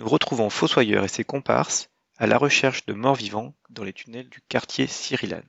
Nous 0.00 0.08
retrouvons 0.08 0.48
Fossoyeur 0.48 1.04
et 1.04 1.08
ses 1.08 1.24
comparses 1.24 1.90
à 2.16 2.26
la 2.26 2.38
recherche 2.38 2.86
de 2.86 2.94
morts 2.94 3.16
vivants 3.16 3.52
dans 3.68 3.84
les 3.84 3.92
tunnels 3.92 4.30
du 4.30 4.40
quartier 4.48 4.86
Cyrillan. 4.86 5.42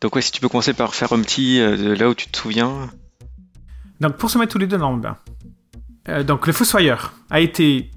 Donc 0.00 0.16
ouais, 0.16 0.22
si 0.22 0.32
tu 0.32 0.40
peux 0.40 0.48
commencer 0.48 0.74
par 0.74 0.92
faire 0.92 1.12
un 1.12 1.22
petit 1.22 1.60
euh, 1.60 1.76
de 1.76 1.92
là 1.92 2.08
où 2.08 2.14
tu 2.14 2.28
te 2.28 2.36
souviens. 2.36 2.90
Donc 4.00 4.16
pour 4.16 4.28
se 4.28 4.38
mettre 4.38 4.50
tous 4.50 4.58
les 4.58 4.66
deux 4.66 4.76
dans 4.76 4.90
le 4.90 5.00
bain. 5.00 5.16
Euh, 6.08 6.24
donc 6.24 6.48
le 6.48 6.52
Fossoyeur 6.52 7.12
a 7.30 7.38
été 7.38 7.92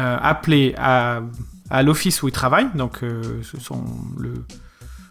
euh, 0.00 0.16
appelé 0.22 0.74
à, 0.78 1.20
à 1.68 1.82
l'office 1.82 2.22
où 2.22 2.28
il 2.28 2.32
travaille, 2.32 2.70
donc 2.74 3.04
euh, 3.04 3.42
ce 3.42 3.60
sont 3.60 3.84
le 4.16 4.46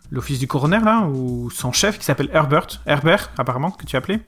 l'office 0.09 0.39
du 0.39 0.47
coroner 0.47 0.79
là, 0.83 1.05
ou 1.05 1.51
son 1.51 1.71
chef 1.71 1.99
qui 1.99 2.03
s'appelle 2.03 2.31
Herbert, 2.33 2.81
Herbert 2.87 3.29
apparemment 3.37 3.69
que 3.69 3.85
tu 3.85 3.95
as 3.95 3.99
appelé, 3.99 4.21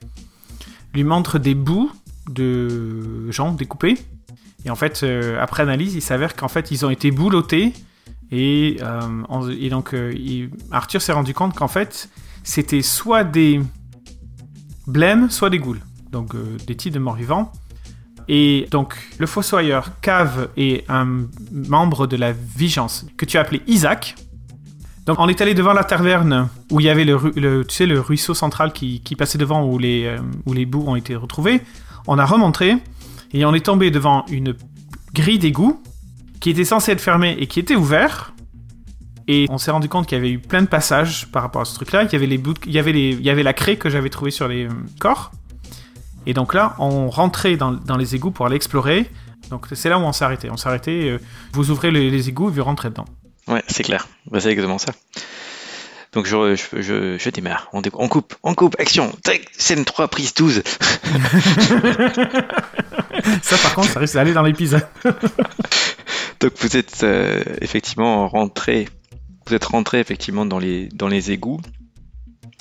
lui 0.94 1.02
montre 1.02 1.40
des 1.40 1.56
bouts 1.56 1.90
de 2.28 3.28
gens 3.32 3.52
découpés. 3.52 3.98
Et 4.64 4.70
en 4.70 4.76
fait, 4.76 5.02
euh, 5.02 5.40
après 5.40 5.62
analyse, 5.62 5.94
il 5.94 6.00
s'avère 6.00 6.34
qu'en 6.34 6.48
fait, 6.48 6.70
ils 6.70 6.86
ont 6.86 6.90
été 6.90 7.10
boulottés. 7.10 7.72
Et, 8.30 8.78
euh, 8.82 9.56
et 9.60 9.68
donc, 9.68 9.94
euh, 9.94 10.48
Arthur 10.70 11.02
s'est 11.02 11.12
rendu 11.12 11.34
compte 11.34 11.54
qu'en 11.54 11.68
fait, 11.68 12.08
c'était 12.42 12.82
soit 12.82 13.24
des 13.24 13.60
blêmes, 14.86 15.30
soit 15.30 15.50
des 15.50 15.58
ghouls. 15.58 15.80
Donc, 16.10 16.34
des 16.66 16.76
types 16.76 16.94
de 16.94 16.98
morts-vivants. 16.98 17.52
Et 18.28 18.66
donc, 18.70 18.94
le 19.18 19.26
fossoyeur 19.26 20.00
Cave 20.00 20.48
est 20.56 20.88
un 20.88 21.26
membre 21.52 22.06
de 22.06 22.16
la 22.16 22.32
Vigence 22.32 23.04
que 23.16 23.26
tu 23.26 23.36
as 23.36 23.40
appelé 23.40 23.60
Isaac. 23.66 24.14
Donc, 25.04 25.18
on 25.18 25.28
est 25.28 25.42
allé 25.42 25.52
devant 25.52 25.74
la 25.74 25.84
taverne 25.84 26.48
où 26.70 26.80
il 26.80 26.86
y 26.86 26.88
avait 26.88 27.04
le, 27.04 27.64
tu 27.64 27.74
sais, 27.74 27.84
le 27.84 28.00
ruisseau 28.00 28.32
central 28.32 28.72
qui, 28.72 29.00
passait 29.18 29.36
devant 29.36 29.66
où 29.66 29.76
les, 29.76 30.16
où 30.46 30.54
les 30.54 30.64
bouts 30.64 30.84
ont 30.86 30.96
été 30.96 31.14
retrouvés. 31.16 31.60
On 32.06 32.18
a 32.18 32.24
remontré 32.24 32.76
et 33.34 33.44
on 33.44 33.52
est 33.52 33.64
tombé 33.66 33.90
devant 33.90 34.24
une 34.30 34.54
grille 35.12 35.38
d'égout 35.38 35.82
qui 36.40 36.48
était 36.50 36.64
censée 36.64 36.92
être 36.92 37.00
fermée 37.02 37.36
et 37.38 37.46
qui 37.46 37.60
était 37.60 37.76
ouverte. 37.76 38.32
Et 39.28 39.46
on 39.48 39.56
s'est 39.58 39.70
rendu 39.70 39.88
compte 39.88 40.06
qu'il 40.06 40.16
y 40.16 40.20
avait 40.20 40.30
eu 40.30 40.38
plein 40.38 40.60
de 40.62 40.66
passages 40.66 41.26
par 41.32 41.42
rapport 41.42 41.62
à 41.62 41.64
ce 41.64 41.74
truc-là. 41.74 42.02
Il 42.04 42.12
y 42.12 42.16
avait 42.16 42.26
les 42.26 42.36
bouts, 42.38 42.52
de- 42.54 42.60
il 42.66 42.72
y 42.72 42.78
avait 42.78 42.92
les, 42.92 43.10
il 43.10 43.22
y 43.22 43.30
avait 43.30 43.42
la 43.42 43.52
craie 43.54 43.76
que 43.76 43.88
j'avais 43.88 44.10
trouvée 44.10 44.30
sur 44.30 44.48
les 44.48 44.66
euh, 44.66 44.70
corps. 45.00 45.30
Et 46.26 46.34
donc 46.34 46.52
là, 46.54 46.74
on 46.78 47.08
rentrait 47.08 47.56
dans, 47.56 47.72
dans 47.72 47.96
les 47.96 48.14
égouts 48.14 48.30
pour 48.30 48.44
aller 48.46 48.56
explorer. 48.56 49.10
Donc 49.50 49.66
c'est 49.72 49.88
là 49.88 49.98
où 49.98 50.02
on 50.02 50.12
s'est 50.12 50.24
arrêté. 50.26 50.50
On 50.50 50.56
s'est 50.58 50.68
arrêté. 50.68 51.10
euh, 51.10 51.18
vous 51.54 51.70
ouvrez 51.70 51.90
les, 51.90 52.10
les 52.10 52.28
égouts 52.28 52.48
et 52.48 52.52
vous 52.52 52.64
rentrez 52.64 52.90
dedans. 52.90 53.06
Ouais, 53.48 53.62
c'est 53.66 53.82
clair. 53.82 54.06
Bah, 54.30 54.40
c'est 54.40 54.50
exactement 54.50 54.78
ça. 54.78 54.92
Donc 56.12 56.26
je, 56.26 56.54
je, 56.54 56.82
je, 56.82 57.16
je 57.18 57.30
démarre. 57.30 57.68
On, 57.72 57.80
on 57.94 58.08
coupe, 58.08 58.34
on 58.42 58.54
coupe, 58.54 58.76
action. 58.78 59.10
Tac, 59.22 59.46
scène 59.56 59.84
3, 59.86 60.08
prise 60.08 60.34
12. 60.34 60.62
Ça, 63.42 63.56
par 63.58 63.74
contre, 63.74 63.90
ça 63.90 64.00
risque 64.00 64.14
d'aller 64.14 64.32
dans 64.32 64.42
l'épisode. 64.42 64.86
Donc 66.40 66.52
vous 66.58 66.76
êtes 66.76 67.02
euh, 67.04 67.42
effectivement 67.60 68.28
rentré, 68.28 68.88
vous 69.46 69.54
êtes 69.54 69.64
rentré 69.64 70.00
effectivement 70.00 70.44
dans 70.44 70.58
les 70.58 70.88
dans 70.88 71.08
les 71.08 71.30
égouts. 71.30 71.60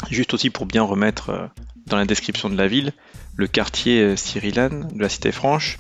Juste 0.10 0.34
aussi 0.34 0.50
pour 0.50 0.66
bien 0.66 0.84
remettre 0.84 1.30
euh, 1.30 1.48
dans 1.88 1.98
la 1.98 2.06
description 2.06 2.50
de 2.50 2.58
la 2.58 2.68
ville, 2.68 2.94
le 3.36 3.48
quartier 3.48 4.02
euh, 4.02 4.16
Cyrillan 4.16 4.88
de 4.94 5.02
la 5.02 5.10
Cité 5.10 5.32
Franche, 5.32 5.80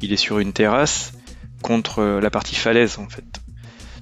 il 0.00 0.12
est 0.12 0.16
sur 0.16 0.38
une 0.38 0.52
terrasse 0.52 1.12
contre 1.62 2.00
euh, 2.00 2.20
la 2.20 2.30
partie 2.30 2.54
falaise 2.54 2.98
en 2.98 3.08
fait. 3.08 3.24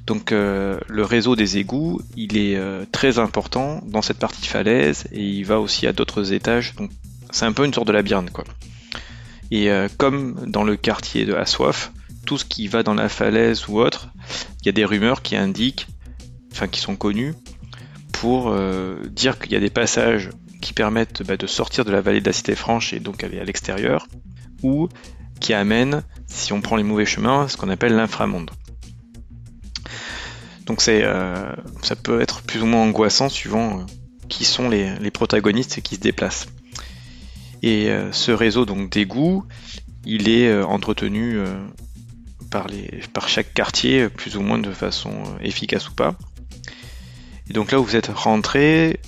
Donc 0.07 0.33
euh, 0.33 0.79
le 0.89 1.05
réseau 1.05 1.37
des 1.37 1.59
égouts, 1.59 2.01
il 2.17 2.37
est 2.37 2.57
euh, 2.57 2.85
très 2.91 3.19
important 3.19 3.81
dans 3.87 4.03
cette 4.03 4.19
partie 4.19 4.47
falaise 4.47 5.05
et 5.13 5.23
il 5.23 5.45
va 5.45 5.61
aussi 5.61 5.87
à 5.87 5.93
d'autres 5.93 6.33
étages. 6.33 6.75
Donc 6.75 6.91
c'est 7.31 7.45
un 7.45 7.53
peu 7.53 7.65
une 7.65 7.73
sorte 7.73 7.87
de 7.87 7.93
labyrinthe 7.93 8.31
quoi. 8.31 8.45
Et 9.53 9.71
euh, 9.71 9.87
comme 9.99 10.47
dans 10.47 10.65
le 10.65 10.77
quartier 10.77 11.27
de 11.27 11.35
Assoif, 11.35 11.93
tout 12.25 12.39
ce 12.39 12.47
qui 12.47 12.69
va 12.69 12.83
dans 12.83 12.95
la 12.95 13.11
falaise 13.11 13.69
ou 13.69 13.81
autre, 13.81 14.09
il 14.61 14.67
y 14.67 14.69
a 14.71 14.73
des 14.73 14.87
rumeurs 14.87 15.21
qui 15.21 15.37
indiquent, 15.37 15.89
enfin 16.53 16.69
qui 16.69 16.81
sont 16.81 16.97
connues, 16.97 17.35
pour 18.13 18.49
euh, 18.49 18.97
dire 19.11 19.39
qu'il 19.39 19.53
y 19.53 19.57
a 19.57 19.61
des 19.61 19.69
passages 19.69 20.31
qui 20.63 20.73
permettent 20.73 21.23
bah, 21.23 21.37
de 21.37 21.47
sortir 21.47 21.85
de 21.85 21.93
la 21.93 22.01
vallée 22.01 22.23
de 22.23 22.25
la 22.25 22.33
Cité 22.33 22.55
Franche 22.55 22.95
et 22.95 23.01
donc 23.01 23.23
aller 23.25 23.39
à 23.41 23.45
l'extérieur, 23.45 24.07
ou 24.63 24.89
qui 25.39 25.53
amènent, 25.53 26.03
si 26.27 26.55
on 26.55 26.63
prend 26.63 26.77
les 26.77 26.83
mauvais 26.83 27.05
chemins, 27.05 27.47
ce 27.47 27.59
qu'on 27.59 27.69
appelle 27.69 27.95
l'inframonde. 27.95 28.51
Donc 30.65 30.83
euh, 30.89 31.53
ça 31.83 31.95
peut 31.95 32.23
être 32.23 32.41
plus 32.41 32.63
ou 32.63 32.67
moins 32.67 32.85
angoissant 32.85 33.29
suivant 33.29 33.85
qui 34.31 34.47
sont 34.47 34.71
les, 34.71 34.95
les 34.99 35.11
protagonistes 35.11 35.83
qui 35.83 35.97
se 35.97 36.01
déplacent. 36.01 36.47
Et 37.63 37.91
euh, 37.91 38.11
ce 38.13 38.33
réseau 38.33 38.67
donc 38.67 38.91
d'égouts, 38.91 39.45
il 40.05 40.29
est 40.29 40.49
euh, 40.49 40.65
entretenu 40.65 41.37
euh, 41.37 41.47
par, 42.51 42.67
les, 42.67 43.01
par 43.13 43.29
chaque 43.29 43.55
quartier, 43.55 44.09
plus 44.09 44.37
ou 44.37 44.43
moins 44.43 44.59
de 44.59 44.73
façon 44.73 45.13
efficace 45.41 45.89
ou 45.89 45.95
pas. 45.95 46.17
Et 47.49 47.53
donc 47.53 47.71
là 47.71 47.81
où 47.81 47.85
vous 47.85 47.97
êtes 47.97 48.11
rentré, 48.13 49.01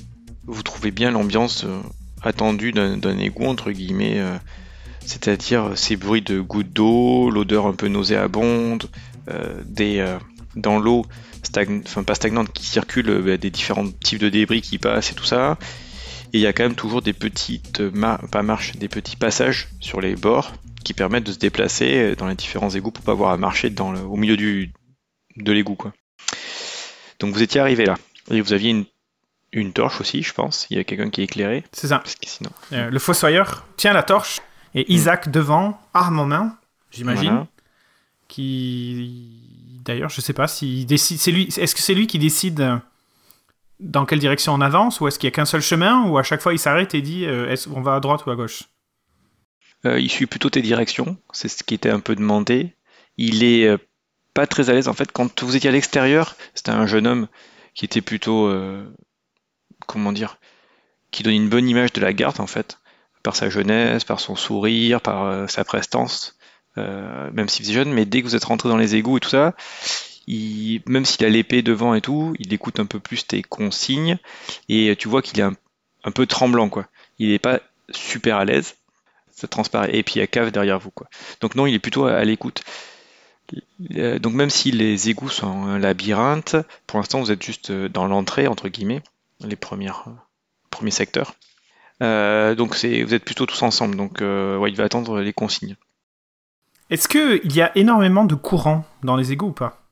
vous 0.46 0.62
trouvez 0.62 0.92
bien 0.92 1.10
l'ambiance 1.10 1.66
attendue 2.22 2.72
d'un 2.72 3.18
égout, 3.18 3.44
entre 3.44 3.70
guillemets, 3.70 4.20
c'est-à-dire 5.04 5.72
ces 5.76 5.96
bruits 5.96 6.22
de 6.22 6.40
gouttes 6.40 6.72
d'eau, 6.72 7.30
l'odeur 7.30 7.66
un 7.66 7.74
peu 7.74 7.88
nauséabonde, 7.88 8.88
des, 9.64 10.04
dans 10.56 10.78
l'eau, 10.78 11.06
enfin 11.86 12.02
pas 12.02 12.14
stagnante, 12.14 12.52
qui 12.52 12.66
circule, 12.66 13.22
bah, 13.22 13.36
des 13.36 13.50
différents 13.50 13.88
types 14.02 14.20
de 14.20 14.30
débris 14.30 14.62
qui 14.62 14.78
passent 14.78 15.12
et 15.12 15.14
tout 15.14 15.24
ça. 15.24 15.56
Et 16.34 16.38
il 16.38 16.40
y 16.40 16.46
a 16.48 16.52
quand 16.52 16.64
même 16.64 16.74
toujours 16.74 17.00
des 17.00 17.12
petites, 17.12 17.78
mar- 17.80 18.20
pas 18.28 18.42
marches, 18.42 18.72
des 18.76 18.88
petits 18.88 19.16
passages 19.16 19.68
sur 19.80 20.00
les 20.00 20.16
bords 20.16 20.52
qui 20.84 20.92
permettent 20.92 21.24
de 21.24 21.32
se 21.32 21.38
déplacer 21.38 22.16
dans 22.16 22.26
les 22.26 22.34
différents 22.34 22.70
égouts 22.70 22.90
pour 22.90 23.04
pas 23.04 23.12
avoir 23.12 23.30
à 23.30 23.36
marcher 23.36 23.70
dans 23.70 23.92
le- 23.92 24.00
au 24.00 24.16
milieu 24.16 24.36
du, 24.36 24.72
de 25.36 25.52
l'égout. 25.52 25.76
Quoi. 25.76 25.92
Donc 27.20 27.32
vous 27.32 27.40
étiez 27.42 27.60
arrivé 27.60 27.86
là. 27.86 27.94
Et 28.32 28.40
vous 28.40 28.52
aviez 28.52 28.70
une, 28.70 28.84
une 29.52 29.72
torche 29.72 30.00
aussi, 30.00 30.22
je 30.24 30.32
pense. 30.34 30.66
Il 30.70 30.76
y 30.76 30.80
a 30.80 30.84
quelqu'un 30.84 31.08
qui 31.08 31.20
est 31.20 31.24
éclairé. 31.24 31.62
C'est 31.72 31.86
ça. 31.86 31.98
Parce 32.00 32.16
que 32.16 32.28
sinon. 32.28 32.50
Euh, 32.72 32.90
le 32.90 32.98
fossoyeur 32.98 33.64
tient 33.76 33.92
la 33.92 34.02
torche 34.02 34.40
et 34.74 34.92
Isaac 34.92 35.30
devant, 35.30 35.80
arme 35.94 36.18
en 36.18 36.26
main, 36.26 36.58
j'imagine. 36.90 37.28
Voilà. 37.30 37.46
Qui, 38.26 39.80
d'ailleurs, 39.84 40.10
je 40.10 40.20
sais 40.20 40.32
pas 40.32 40.48
si 40.48 40.84
décide. 40.84 41.18
C'est 41.18 41.30
lui. 41.30 41.44
Est-ce 41.56 41.74
que 41.76 41.80
c'est 41.80 41.94
lui 41.94 42.06
qui 42.08 42.18
décide 42.18 42.60
euh, 42.60 42.76
dans 43.80 44.06
quelle 44.06 44.18
direction 44.18 44.54
on 44.54 44.60
avance, 44.60 45.00
ou 45.00 45.08
est-ce 45.08 45.18
qu'il 45.18 45.26
y 45.26 45.32
a 45.32 45.34
qu'un 45.34 45.44
seul 45.44 45.60
chemin, 45.60 46.04
ou 46.06 46.18
à 46.18 46.22
chaque 46.22 46.40
fois 46.40 46.52
il 46.52 46.58
s'arrête 46.58 46.94
et 46.94 47.02
dit 47.02 47.26
euh, 47.26 47.50
est-ce 47.50 47.68
qu'on 47.68 47.82
va 47.82 47.96
à 47.96 48.00
droite 48.00 48.24
ou 48.26 48.30
à 48.30 48.36
gauche? 48.36 48.64
Euh, 49.86 50.00
il 50.00 50.10
suit 50.10 50.26
plutôt 50.26 50.50
tes 50.50 50.62
directions, 50.62 51.16
c'est 51.32 51.48
ce 51.48 51.62
qui 51.62 51.74
était 51.74 51.90
un 51.90 52.00
peu 52.00 52.14
demandé. 52.14 52.74
Il 53.16 53.44
est 53.44 53.66
euh, 53.66 53.76
pas 54.32 54.46
très 54.46 54.70
à 54.70 54.72
l'aise 54.72 54.88
en 54.88 54.94
fait. 54.94 55.12
Quand 55.12 55.42
vous 55.42 55.56
étiez 55.56 55.68
à 55.68 55.72
l'extérieur, 55.72 56.36
c'était 56.54 56.70
un 56.70 56.86
jeune 56.86 57.06
homme 57.06 57.28
qui 57.74 57.84
était 57.84 58.00
plutôt, 58.00 58.46
euh, 58.46 58.84
comment 59.86 60.12
dire, 60.12 60.38
qui 61.10 61.22
donne 61.22 61.34
une 61.34 61.48
bonne 61.48 61.68
image 61.68 61.92
de 61.92 62.00
la 62.00 62.12
garde 62.12 62.40
en 62.40 62.46
fait, 62.46 62.78
par 63.22 63.36
sa 63.36 63.50
jeunesse, 63.50 64.04
par 64.04 64.20
son 64.20 64.36
sourire, 64.36 65.00
par 65.00 65.48
sa 65.50 65.64
prestance. 65.64 66.38
même 66.76 67.48
s'il 67.48 67.64
faisait 67.64 67.74
jeune, 67.74 67.92
mais 67.92 68.04
dès 68.04 68.22
que 68.22 68.26
vous 68.26 68.36
êtes 68.36 68.44
rentré 68.44 68.68
dans 68.68 68.76
les 68.76 68.96
égouts 68.96 69.18
et 69.18 69.20
tout 69.20 69.28
ça, 69.28 69.54
même 70.26 71.04
s'il 71.04 71.24
a 71.24 71.28
l'épée 71.28 71.62
devant 71.62 71.94
et 71.94 72.00
tout, 72.00 72.34
il 72.38 72.52
écoute 72.52 72.80
un 72.80 72.86
peu 72.86 72.98
plus 72.98 73.26
tes 73.26 73.42
consignes 73.42 74.18
et 74.68 74.94
tu 74.96 75.08
vois 75.08 75.22
qu'il 75.22 75.38
est 75.40 75.42
un, 75.42 76.10
peu 76.14 76.26
tremblant 76.26 76.68
quoi. 76.68 76.86
Il 77.18 77.30
n'est 77.30 77.38
pas 77.38 77.60
super 77.90 78.36
à 78.36 78.44
l'aise, 78.44 78.76
ça 79.30 79.48
transparaît. 79.48 79.94
Et 79.94 80.02
puis 80.02 80.14
il 80.16 80.18
y 80.18 80.22
a 80.22 80.26
cave 80.26 80.50
derrière 80.50 80.78
vous 80.78 80.90
quoi. 80.90 81.08
Donc 81.40 81.54
non, 81.54 81.66
il 81.66 81.74
est 81.74 81.78
plutôt 81.78 82.06
à, 82.06 82.24
l'écoute. 82.24 82.64
Euh, 83.96 84.18
donc 84.18 84.32
même 84.32 84.50
si 84.50 84.70
les 84.70 85.10
égouts 85.10 85.28
sont 85.28 85.64
un 85.66 85.78
labyrinthe, 85.78 86.56
pour 86.86 86.98
l'instant 86.98 87.20
vous 87.20 87.30
êtes 87.30 87.42
juste 87.42 87.70
euh, 87.70 87.88
dans 87.88 88.06
l'entrée 88.06 88.46
entre 88.46 88.68
guillemets, 88.68 89.02
les 89.40 89.56
premières, 89.56 90.04
euh, 90.06 90.12
premiers 90.70 90.90
secteurs. 90.90 91.34
Donc 92.00 92.74
vous 92.74 93.14
êtes 93.14 93.24
plutôt 93.24 93.46
tous 93.46 93.62
ensemble. 93.62 93.96
Donc 93.96 94.18
il 94.20 94.76
va 94.76 94.84
attendre 94.84 95.20
les 95.20 95.32
consignes. 95.32 95.76
Est-ce 96.90 97.08
qu'il 97.08 97.56
y 97.56 97.62
a 97.62 97.76
énormément 97.76 98.24
de 98.24 98.34
courant 98.34 98.84
dans 99.02 99.16
les 99.16 99.32
égouts 99.32 99.48
ou 99.48 99.52
pas? 99.52 99.83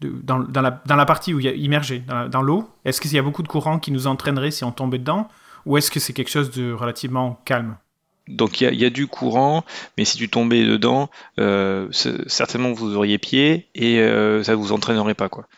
Dans, 0.00 0.38
la, 0.62 1.06
partie 1.06 1.34
où 1.34 1.40
il 1.40 1.46
y 1.46 1.48
a 1.48 1.52
immergé, 1.52 2.02
dans, 2.30 2.42
l'eau, 2.42 2.70
est-ce 2.84 3.00
qu'il 3.00 3.12
y 3.12 3.18
a 3.18 3.22
beaucoup 3.22 3.42
de 3.42 3.48
courant 3.48 3.78
qui 3.78 3.92
nous 3.92 4.06
entraînerait 4.06 4.50
si 4.50 4.64
on 4.64 4.72
tombait 4.72 4.98
dedans 4.98 5.28
Ou 5.66 5.76
est-ce 5.76 5.90
que 5.90 6.00
c'est 6.00 6.12
quelque 6.12 6.30
chose 6.30 6.50
de 6.50 6.72
relativement 6.72 7.40
calme? 7.44 7.76
Donc 8.28 8.60
il 8.60 8.74
y, 8.74 8.84
a, 8.84 8.90
du 8.90 9.08
courant, 9.08 9.64
mais 9.98 10.04
si 10.04 10.16
tu 10.16 10.28
tombais 10.28 10.64
dedans, 10.64 11.10
euh, 11.40 11.88
certainement 11.90 12.72
vous 12.72 12.94
auriez 12.96 13.18
pied 13.18 13.68
et 13.74 13.98
euh, 13.98 14.44
ça 14.44 14.54
vous 14.54 14.72
entraînerait 14.72 15.14
pas 15.14 15.28
quoi. 15.28 15.48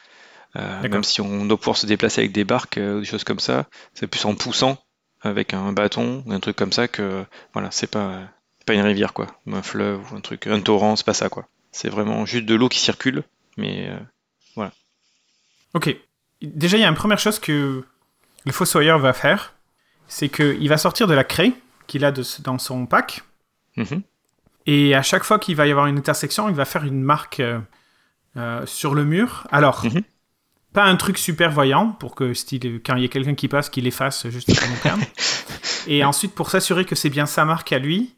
Euh, 0.56 0.88
même 0.88 1.04
si 1.04 1.20
on 1.20 1.44
doit 1.44 1.58
pouvoir 1.58 1.76
se 1.76 1.86
déplacer 1.86 2.22
avec 2.22 2.32
des 2.32 2.44
barques 2.44 2.78
ou 2.78 3.00
des 3.00 3.04
choses 3.04 3.24
comme 3.24 3.40
ça, 3.40 3.66
c'est 3.94 4.06
plus 4.06 4.24
en 4.24 4.34
poussant 4.34 4.78
avec 5.20 5.54
un 5.54 5.72
bâton 5.72 6.24
ou 6.26 6.32
un 6.32 6.40
truc 6.40 6.56
comme 6.56 6.72
ça 6.72 6.88
que 6.88 7.24
voilà, 7.52 7.70
c'est 7.70 7.90
pas 7.90 8.20
pas 8.64 8.74
une 8.74 8.80
rivière 8.80 9.12
quoi, 9.12 9.26
ou 9.46 9.54
un 9.54 9.62
fleuve 9.62 10.00
ou 10.10 10.16
un 10.16 10.20
truc, 10.20 10.46
un 10.46 10.60
torrent, 10.60 10.96
c'est 10.96 11.06
pas 11.06 11.14
ça 11.14 11.28
quoi. 11.28 11.46
C'est 11.72 11.88
vraiment 11.88 12.24
juste 12.24 12.46
de 12.46 12.54
l'eau 12.54 12.70
qui 12.70 12.78
circule, 12.78 13.22
mais. 13.58 13.90
Ok. 15.74 15.96
Déjà, 16.40 16.76
il 16.76 16.80
y 16.80 16.84
a 16.84 16.88
une 16.88 16.94
première 16.94 17.18
chose 17.18 17.38
que 17.38 17.84
le 18.44 18.52
fossoyeur 18.52 18.98
va 18.98 19.12
faire, 19.12 19.54
c'est 20.08 20.28
qu'il 20.28 20.68
va 20.68 20.76
sortir 20.76 21.06
de 21.06 21.14
la 21.14 21.24
craie 21.24 21.52
qu'il 21.86 22.04
a 22.04 22.12
dans 22.12 22.58
son 22.58 22.86
pack. 22.86 23.22
Mhm. 23.76 24.02
Et 24.66 24.94
à 24.94 25.02
chaque 25.02 25.24
fois 25.24 25.38
qu'il 25.38 25.56
va 25.56 25.66
y 25.66 25.70
avoir 25.70 25.86
une 25.86 25.98
intersection, 25.98 26.48
il 26.48 26.54
va 26.54 26.64
faire 26.64 26.84
une 26.84 27.02
marque 27.02 27.40
euh, 27.40 27.58
euh, 28.36 28.64
sur 28.66 28.94
le 28.94 29.04
mur. 29.04 29.46
Alors, 29.50 29.84
mhm. 29.84 30.02
pas 30.72 30.84
un 30.84 30.96
truc 30.96 31.18
super 31.18 31.50
voyant 31.50 31.88
pour 31.88 32.14
que 32.14 32.34
style, 32.34 32.80
quand 32.84 32.96
il 32.96 33.02
y 33.02 33.04
a 33.04 33.08
quelqu'un 33.08 33.34
qui 33.34 33.48
passe, 33.48 33.70
qu'il 33.70 33.86
efface 33.86 34.28
juste 34.28 34.48
pour 34.54 34.80
terme. 34.80 35.00
Et 35.86 36.04
ensuite, 36.04 36.34
pour 36.34 36.50
s'assurer 36.50 36.84
que 36.84 36.94
c'est 36.94 37.10
bien 37.10 37.26
sa 37.26 37.44
marque 37.44 37.72
à 37.72 37.78
lui, 37.78 38.14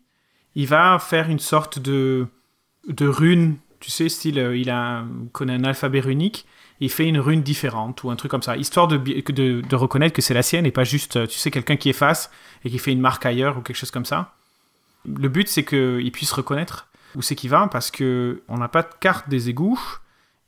il 0.55 0.67
va 0.67 0.99
faire 0.99 1.31
une 1.31 1.39
sorte 1.39 1.79
de, 1.79 2.27
de 2.87 3.07
rune 3.07 3.57
tu 3.85 3.91
sais, 3.91 4.09
style, 4.09 4.39
euh, 4.39 4.57
il 4.57 4.71
a, 4.71 5.05
connaît 5.33 5.53
un 5.53 5.65
alphabet 5.65 6.01
runique, 6.01 6.47
il 6.81 6.91
fait 6.91 7.07
une 7.07 7.19
rune 7.19 7.43
différente 7.43 8.03
ou 8.03 8.11
un 8.11 8.17
truc 8.17 8.31
comme 8.31 8.43
ça, 8.43 8.57
histoire 8.57 8.89
de, 8.89 8.97
de, 8.97 9.61
de 9.61 9.77
reconnaître 9.77 10.15
que 10.15 10.23
c'est 10.23 10.35
la 10.35 10.43
sienne 10.43 10.67
et 10.67 10.73
pas 10.73 10.85
juste, 10.85 11.17
euh, 11.17 11.27
tu 11.27 11.39
sais, 11.39 11.51
quelqu'un 11.51 11.77
qui 11.77 11.89
efface 11.89 12.31
et 12.65 12.71
qui 12.71 12.79
fait 12.79 12.93
une 12.93 13.01
marque 13.01 13.25
ailleurs 13.27 13.59
ou 13.59 13.61
quelque 13.61 13.77
chose 13.77 13.91
comme 13.91 14.05
ça. 14.05 14.35
Le 15.07 15.29
but, 15.29 15.49
c'est 15.49 15.65
qu'il 15.65 16.11
puisse 16.13 16.33
reconnaître 16.33 16.89
où 17.15 17.23
c'est 17.23 17.37
qu'il 17.37 17.51
va 17.51 17.69
parce 17.69 17.91
que 17.91 18.43
on 18.49 18.59
n'a 18.59 18.69
pas 18.69 18.83
de 18.83 18.89
carte 19.01 19.29
des 19.29 19.49
égouts 19.49 19.81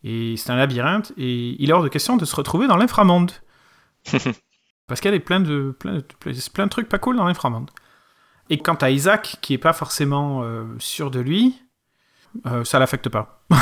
et 0.02 0.36
c'est 0.36 0.50
un 0.50 0.56
labyrinthe 0.56 1.12
et 1.16 1.56
il 1.62 1.70
est 1.70 1.72
hors 1.72 1.82
de 1.82 1.88
question 1.88 2.16
de 2.16 2.24
se 2.24 2.34
retrouver 2.34 2.66
dans 2.66 2.76
l'inframonde. 2.76 3.32
parce 4.86 5.00
qu'il 5.00 5.12
y 5.12 5.16
a 5.16 5.20
plein 5.20 5.40
de, 5.40 5.74
plein, 5.78 5.94
de, 5.94 6.04
plein 6.52 6.64
de 6.64 6.70
trucs 6.70 6.88
pas 6.88 6.98
cool 6.98 7.16
dans 7.16 7.26
l'inframonde. 7.26 7.70
Et 8.48 8.58
quant 8.58 8.74
à 8.74 8.90
Isaac, 8.90 9.38
qui 9.40 9.54
est 9.54 9.58
pas 9.58 9.72
forcément 9.72 10.42
euh, 10.42 10.64
sûr 10.78 11.10
de 11.10 11.18
lui, 11.18 11.60
euh, 12.46 12.64
ça 12.64 12.78
l'affecte 12.78 13.08
pas. 13.08 13.42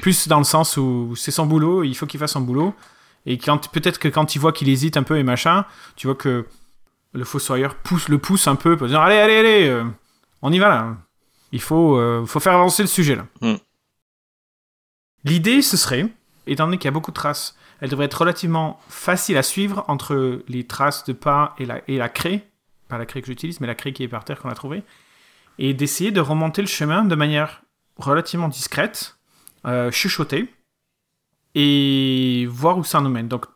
plus 0.00 0.28
dans 0.28 0.38
le 0.38 0.44
sens 0.44 0.76
où 0.76 1.14
c'est 1.16 1.30
son 1.30 1.46
boulot, 1.46 1.84
il 1.84 1.94
faut 1.94 2.06
qu'il 2.06 2.20
fasse 2.20 2.32
son 2.32 2.40
boulot. 2.40 2.74
Et 3.26 3.38
quand 3.38 3.70
peut-être 3.70 3.98
que 3.98 4.08
quand 4.08 4.34
il 4.34 4.38
voit 4.38 4.52
qu'il 4.52 4.68
hésite 4.68 4.96
un 4.96 5.02
peu 5.02 5.18
et 5.18 5.22
machin, 5.22 5.64
tu 5.96 6.06
vois 6.06 6.16
que 6.16 6.46
le 7.12 7.24
fossoyeur 7.24 7.76
pousse 7.76 8.08
le 8.08 8.18
pousse 8.18 8.48
un 8.48 8.56
peu 8.56 8.76
pour 8.76 8.86
dire 8.86 9.00
allez 9.00 9.16
allez 9.16 9.36
allez, 9.36 9.68
euh, 9.68 9.84
on 10.42 10.52
y 10.52 10.58
va 10.58 10.68
là. 10.68 10.96
Il 11.52 11.60
faut 11.60 11.96
euh, 11.96 12.26
faut 12.26 12.40
faire 12.40 12.54
avancer 12.54 12.82
le 12.82 12.88
sujet 12.88 13.16
là. 13.16 13.26
Mm. 13.40 13.54
L'idée 15.24 15.62
ce 15.62 15.76
serait, 15.76 16.06
étant 16.46 16.66
donné 16.66 16.76
qu'il 16.76 16.86
y 16.86 16.88
a 16.88 16.92
beaucoup 16.92 17.12
de 17.12 17.16
traces, 17.16 17.56
elle 17.80 17.88
devrait 17.88 18.06
être 18.06 18.20
relativement 18.20 18.80
facile 18.88 19.36
à 19.38 19.42
suivre 19.42 19.84
entre 19.88 20.42
les 20.48 20.66
traces 20.66 21.04
de 21.04 21.12
pas 21.12 21.54
et 21.58 21.64
la, 21.64 21.80
et 21.88 21.96
la 21.96 22.08
craie, 22.08 22.46
pas 22.88 22.98
la 22.98 23.06
craie 23.06 23.20
que 23.20 23.26
j'utilise, 23.26 23.60
mais 23.60 23.66
la 23.66 23.74
craie 23.74 23.92
qui 23.92 24.02
est 24.02 24.08
par 24.08 24.24
terre 24.24 24.40
qu'on 24.40 24.50
a 24.50 24.54
trouvée, 24.54 24.82
et 25.58 25.74
d'essayer 25.74 26.10
de 26.10 26.20
remonter 26.20 26.62
le 26.62 26.68
chemin 26.68 27.04
de 27.04 27.14
manière 27.14 27.62
relativement 27.96 28.48
discrète, 28.48 29.16
euh, 29.66 29.90
chuchoter, 29.90 30.52
et 31.54 32.46
voir 32.50 32.78
où 32.78 32.84
ça 32.84 33.00
nous 33.00 33.10
mène. 33.10 33.28
Donc, 33.28 33.46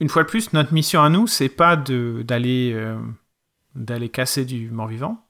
une 0.00 0.08
fois 0.08 0.24
de 0.24 0.28
plus, 0.28 0.52
notre 0.52 0.74
mission 0.74 1.02
à 1.02 1.08
nous, 1.08 1.26
c'est 1.26 1.48
pas 1.48 1.76
d'aller 1.76 2.72
euh, 2.74 2.98
d'aller 3.74 4.08
casser 4.08 4.44
du 4.44 4.70
mort-vivant. 4.70 5.22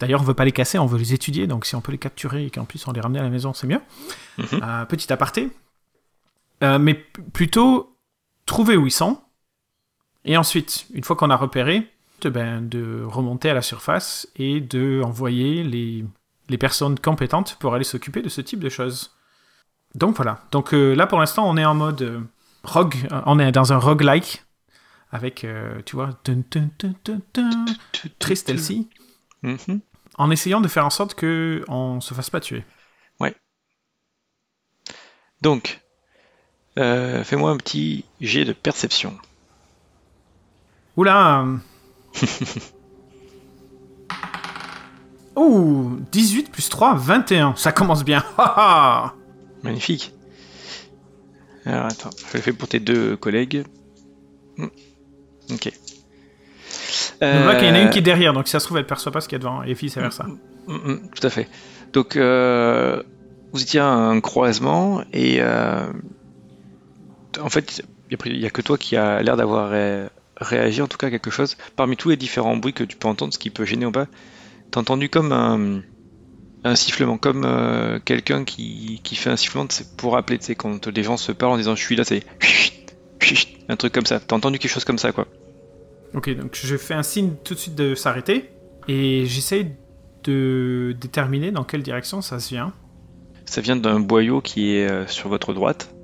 D'ailleurs, 0.00 0.20
on 0.20 0.24
veut 0.24 0.34
pas 0.34 0.44
les 0.44 0.52
casser, 0.52 0.78
on 0.78 0.86
veut 0.86 0.98
les 0.98 1.12
étudier. 1.12 1.46
Donc, 1.46 1.66
si 1.66 1.74
on 1.74 1.80
peut 1.80 1.92
les 1.92 1.98
capturer 1.98 2.46
et 2.46 2.50
qu'en 2.50 2.64
plus 2.64 2.86
on 2.86 2.92
les 2.92 3.00
ramener 3.00 3.18
à 3.18 3.22
la 3.22 3.30
maison, 3.30 3.52
c'est 3.52 3.66
mieux. 3.66 3.80
Mhm. 4.38 4.60
Euh, 4.62 4.84
petit 4.84 5.12
aparté. 5.12 5.50
mais 6.62 6.94
plutôt 7.32 7.96
trouver 8.46 8.76
où 8.76 8.86
ils 8.86 8.92
sont. 8.92 9.20
Et 10.24 10.36
ensuite, 10.36 10.86
une 10.92 11.04
fois 11.04 11.16
qu'on 11.16 11.30
a 11.30 11.36
repéré, 11.36 11.90
ben, 12.24 12.66
de 12.66 13.02
remonter 13.04 13.50
à 13.50 13.54
la 13.54 13.62
surface 13.62 14.28
et 14.36 14.60
de 14.60 15.02
envoyer 15.04 15.62
les, 15.62 16.04
les 16.48 16.58
personnes 16.58 16.98
compétentes 16.98 17.56
pour 17.60 17.74
aller 17.74 17.84
s'occuper 17.84 18.22
de 18.22 18.28
ce 18.28 18.40
type 18.40 18.60
de 18.60 18.68
choses. 18.68 19.16
Donc 19.94 20.16
voilà. 20.16 20.40
Donc 20.52 20.74
euh, 20.74 20.94
là 20.94 21.06
pour 21.06 21.18
l'instant 21.18 21.48
on 21.48 21.56
est 21.56 21.64
en 21.64 21.74
mode 21.74 22.02
euh, 22.02 22.20
rogue, 22.62 22.96
euh, 23.12 23.22
on 23.26 23.38
est 23.38 23.52
dans 23.52 23.72
un 23.72 23.78
roguelike 23.78 24.44
avec 25.10 25.46
tu 25.86 25.96
vois 25.96 26.10
stealthy 28.34 28.90
mm-hmm. 29.42 29.80
en 30.18 30.30
essayant 30.30 30.60
de 30.60 30.68
faire 30.68 30.84
en 30.84 30.90
sorte 30.90 31.14
que 31.14 31.64
on 31.68 32.00
se 32.00 32.12
fasse 32.12 32.28
pas 32.28 32.40
tuer. 32.40 32.64
Ouais. 33.20 33.34
Donc 35.40 35.80
fais-moi 36.76 37.50
un 37.50 37.56
petit 37.56 38.04
jet 38.20 38.44
de 38.44 38.52
perception. 38.52 39.16
Oula 40.96 41.46
Ouh, 45.36 45.98
18 46.12 46.50
plus 46.50 46.68
3, 46.68 46.94
21. 46.94 47.54
Ça 47.56 47.72
commence 47.72 48.04
bien. 48.04 48.24
Magnifique. 49.62 50.14
Alors 51.66 51.86
attends, 51.86 52.10
je 52.28 52.36
le 52.36 52.42
fais 52.42 52.52
pour 52.52 52.68
tes 52.68 52.80
deux 52.80 53.16
collègues. 53.16 53.64
Hmm. 54.56 54.68
Ok. 55.50 55.72
On 57.20 57.42
voit 57.42 57.56
qu'il 57.56 57.68
y 57.68 57.70
en 57.70 57.74
a 57.74 57.80
une 57.80 57.90
qui 57.90 57.98
est 57.98 58.02
derrière, 58.02 58.32
donc 58.32 58.46
si 58.46 58.52
ça 58.52 58.60
se 58.60 58.66
trouve, 58.66 58.78
elle 58.78 58.86
perçoit 58.86 59.12
pas 59.12 59.20
ce 59.20 59.28
qu'il 59.28 59.36
y 59.36 59.40
a 59.40 59.44
devant, 59.44 59.62
et 59.62 59.74
vice 59.74 59.96
versa. 59.96 60.24
Hmm, 60.66 60.74
hmm, 60.74 61.10
tout 61.14 61.26
à 61.26 61.30
fait. 61.30 61.48
Donc, 61.92 62.16
euh, 62.16 63.02
vous 63.52 63.62
étiez 63.62 63.80
à 63.80 63.88
un 63.88 64.20
croisement, 64.20 65.02
et 65.12 65.38
euh, 65.40 65.86
en 67.40 67.48
fait, 67.48 67.82
il 68.10 68.38
n'y 68.38 68.46
a, 68.46 68.50
que 68.50 68.62
toi 68.62 68.78
qui 68.78 68.96
a 68.96 69.22
l'air 69.22 69.36
d'avoir 69.36 69.72
réagir 70.36 70.84
en 70.84 70.88
tout 70.88 70.98
cas 70.98 71.08
à 71.08 71.10
quelque 71.10 71.30
chose. 71.30 71.56
Parmi 71.76 71.96
tous 71.96 72.10
les 72.10 72.16
différents 72.16 72.56
bruits 72.56 72.72
que 72.72 72.84
tu 72.84 72.96
peux 72.96 73.08
entendre, 73.08 73.32
ce 73.32 73.38
qui 73.38 73.50
peut 73.50 73.64
gêner 73.64 73.86
ou 73.86 73.92
pas, 73.92 74.06
t'as 74.70 74.80
entendu 74.80 75.08
comme 75.08 75.32
un, 75.32 75.82
un 76.64 76.74
sifflement, 76.74 77.18
comme 77.18 77.44
euh, 77.44 77.98
quelqu'un 78.04 78.44
qui, 78.44 79.00
qui, 79.02 79.16
fait 79.16 79.30
un 79.30 79.36
sifflement 79.36 79.66
pour 79.96 80.12
rappeler, 80.14 80.38
tu 80.38 80.46
sais, 80.46 80.54
quand 80.54 80.86
les 80.86 81.02
gens 81.02 81.16
se 81.16 81.32
parlent 81.32 81.52
en 81.52 81.56
disant 81.56 81.76
je 81.76 81.82
suis 81.82 81.96
là, 81.96 82.04
c'est 82.04 82.22
un 83.68 83.76
truc 83.76 83.92
comme 83.92 84.06
ça. 84.06 84.20
T'as 84.20 84.36
entendu 84.36 84.58
quelque 84.58 84.72
chose 84.72 84.84
comme 84.84 84.98
ça, 84.98 85.12
quoi. 85.12 85.26
Ok, 86.14 86.34
donc 86.36 86.58
je 86.60 86.76
fais 86.76 86.94
un 86.94 87.02
signe 87.02 87.32
tout 87.44 87.54
de 87.54 87.58
suite 87.58 87.74
de 87.74 87.94
s'arrêter 87.94 88.50
et 88.88 89.26
j'essaye 89.26 89.72
de 90.24 90.96
déterminer 91.00 91.50
dans 91.50 91.64
quelle 91.64 91.82
direction 91.82 92.20
ça 92.20 92.40
se 92.40 92.50
vient. 92.50 92.72
Ça 93.44 93.60
vient 93.60 93.76
d'un 93.76 94.00
boyau 94.00 94.40
qui 94.40 94.76
est 94.76 94.90
euh, 94.90 95.06
sur 95.06 95.28
votre 95.28 95.54
droite. 95.54 95.94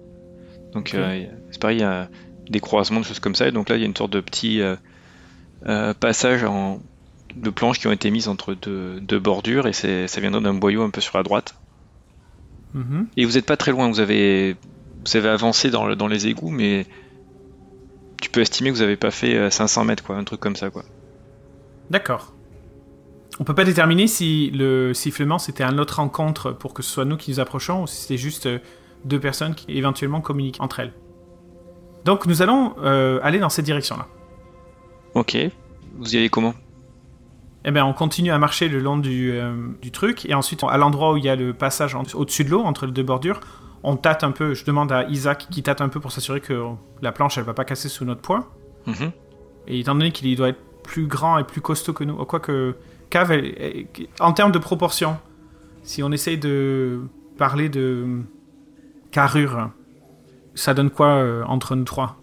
Donc 0.75 0.95
euh, 0.95 1.27
c'est 1.51 1.61
pareil, 1.61 1.79
il 1.79 1.81
y 1.81 1.85
a 1.85 2.09
des 2.49 2.61
croisements, 2.61 3.01
de 3.01 3.05
choses 3.05 3.21
comme 3.21 3.35
ça. 3.35 3.49
Et 3.49 3.53
donc 3.53 3.69
là, 3.69 3.77
il 3.77 3.81
y 3.81 3.83
a 3.83 3.87
une 3.87 3.97
sorte 3.97 4.13
de 4.13 4.21
petit 4.21 4.61
euh, 4.61 4.77
euh, 5.67 5.95
passage 5.95 6.45
en, 6.45 6.81
de 7.37 7.51
planches 7.51 7.79
qui 7.79 7.87
ont 7.87 7.93
été 7.93 8.11
mises 8.11 8.29
entre 8.29 8.55
deux, 8.55 9.19
bordures 9.19 9.67
et 9.67 9.73
ça 9.73 10.21
viendrait 10.21 10.43
d'un 10.43 10.55
boyau 10.55 10.83
un 10.83 10.91
peu 10.91 11.01
sur 11.01 11.17
la 11.17 11.23
droite. 11.23 11.55
Mm-hmm. 12.77 13.07
Et 13.17 13.25
vous 13.25 13.33
n'êtes 13.33 13.47
pas 13.47 13.57
très 13.57 13.71
loin, 13.71 13.89
vous 13.89 14.01
avez, 14.01 14.57
vous 15.05 15.17
avez 15.17 15.29
avancé 15.29 15.71
dans, 15.71 15.95
dans 15.95 16.09
les 16.09 16.27
égouts, 16.27 16.51
mais 16.51 16.87
tu 18.21 18.31
peux 18.31 18.41
estimer 18.41 18.71
que 18.71 18.77
vous 18.77 18.83
n'avez 18.83 18.97
pas 18.97 19.11
fait 19.11 19.51
500 19.51 19.81
euh, 19.81 19.85
mètres, 19.85 20.05
quoi, 20.05 20.17
un 20.17 20.25
truc 20.25 20.41
comme 20.41 20.57
ça. 20.57 20.71
quoi. 20.71 20.85
D'accord. 21.91 22.35
On 23.41 23.45
peut 23.45 23.55
pas 23.55 23.65
déterminer 23.65 24.07
si 24.07 24.51
le 24.51 24.93
sifflement 24.93 25.39
c'était 25.39 25.65
un 25.65 25.79
autre 25.79 25.97
rencontre 25.97 26.53
pour 26.53 26.75
que 26.75 26.83
ce 26.83 26.91
soit 26.91 27.05
nous 27.05 27.17
qui 27.17 27.31
nous 27.31 27.41
approchons 27.41 27.83
ou 27.83 27.87
si 27.87 28.03
c'était 28.03 28.19
juste 28.19 28.49
deux 29.05 29.21
personnes 29.21 29.55
qui 29.55 29.77
éventuellement 29.77 30.21
communiquent 30.21 30.61
entre 30.61 30.81
elles. 30.81 30.93
Donc 32.05 32.27
nous 32.27 32.43
allons 32.43 32.75
euh, 32.83 33.21
aller 33.23 33.39
dans 33.39 33.49
cette 33.49 33.65
direction-là. 33.65 34.07
Ok. 35.15 35.37
Vous 35.99 36.15
y 36.15 36.19
allez 36.19 36.29
comment? 36.29 36.55
Eh 37.65 37.71
ben, 37.71 37.85
on 37.85 37.93
continue 37.93 38.33
à 38.33 38.39
marcher 38.39 38.69
le 38.69 38.81
long 38.81 38.97
du, 38.97 39.31
euh, 39.33 39.55
du 39.81 39.93
truc, 39.93 40.27
et 40.29 40.35
ensuite, 40.35 40.65
à 40.69 40.77
l'endroit 40.79 41.13
où 41.13 41.17
il 41.17 41.25
y 41.25 41.29
a 41.29 41.37
le 41.37 41.53
passage 41.55 41.95
au-dessus 42.15 42.43
de 42.45 42.51
l'eau, 42.51 42.63
entre 42.63 42.87
les 42.87 42.93
deux 42.93 43.05
bordures, 43.05 43.39
on 43.85 43.97
tâte 43.97 44.25
un 44.25 44.33
peu. 44.33 44.55
Je 44.55 44.65
demande 44.65 44.91
à 44.91 45.05
Isaac 45.09 45.47
qui 45.51 45.63
tâte 45.63 45.81
un 45.81 45.89
peu 45.89 46.01
pour 46.01 46.11
s'assurer 46.11 46.41
que 46.41 46.61
la 47.03 47.13
planche, 47.13 47.39
elle 47.39 47.45
va 47.45 47.55
pas 47.55 47.65
casser 47.65 47.89
sous 47.89 48.05
notre 48.05 48.21
poids. 48.21 48.51
Mhm. 48.87 49.13
Et 49.69 49.79
étant 49.81 49.95
donné 49.95 50.11
qu'il 50.11 50.35
doit 50.37 50.49
être 50.49 50.61
plus 50.83 51.07
grand 51.07 51.39
et 51.39 51.45
plus 51.45 51.61
costaud 51.61 51.93
que 51.93 52.03
nous, 52.03 52.17
quoique 52.25 52.75
Cave, 53.11 53.31
elle- 53.31 53.55
elle- 53.61 53.87
en 54.19 54.33
termes 54.33 54.51
de 54.53 54.59
proportion, 54.59 55.17
si 55.85 56.03
on 56.03 56.11
essaye 56.11 56.39
de 56.39 57.03
parler 57.39 57.69
de 57.69 58.23
carrure, 59.13 59.71
ça 60.55 60.75
donne 60.75 60.91
quoi 60.91 61.09
euh, 61.09 61.45
entre 61.45 61.75
nous 61.77 61.85
trois 61.85 62.21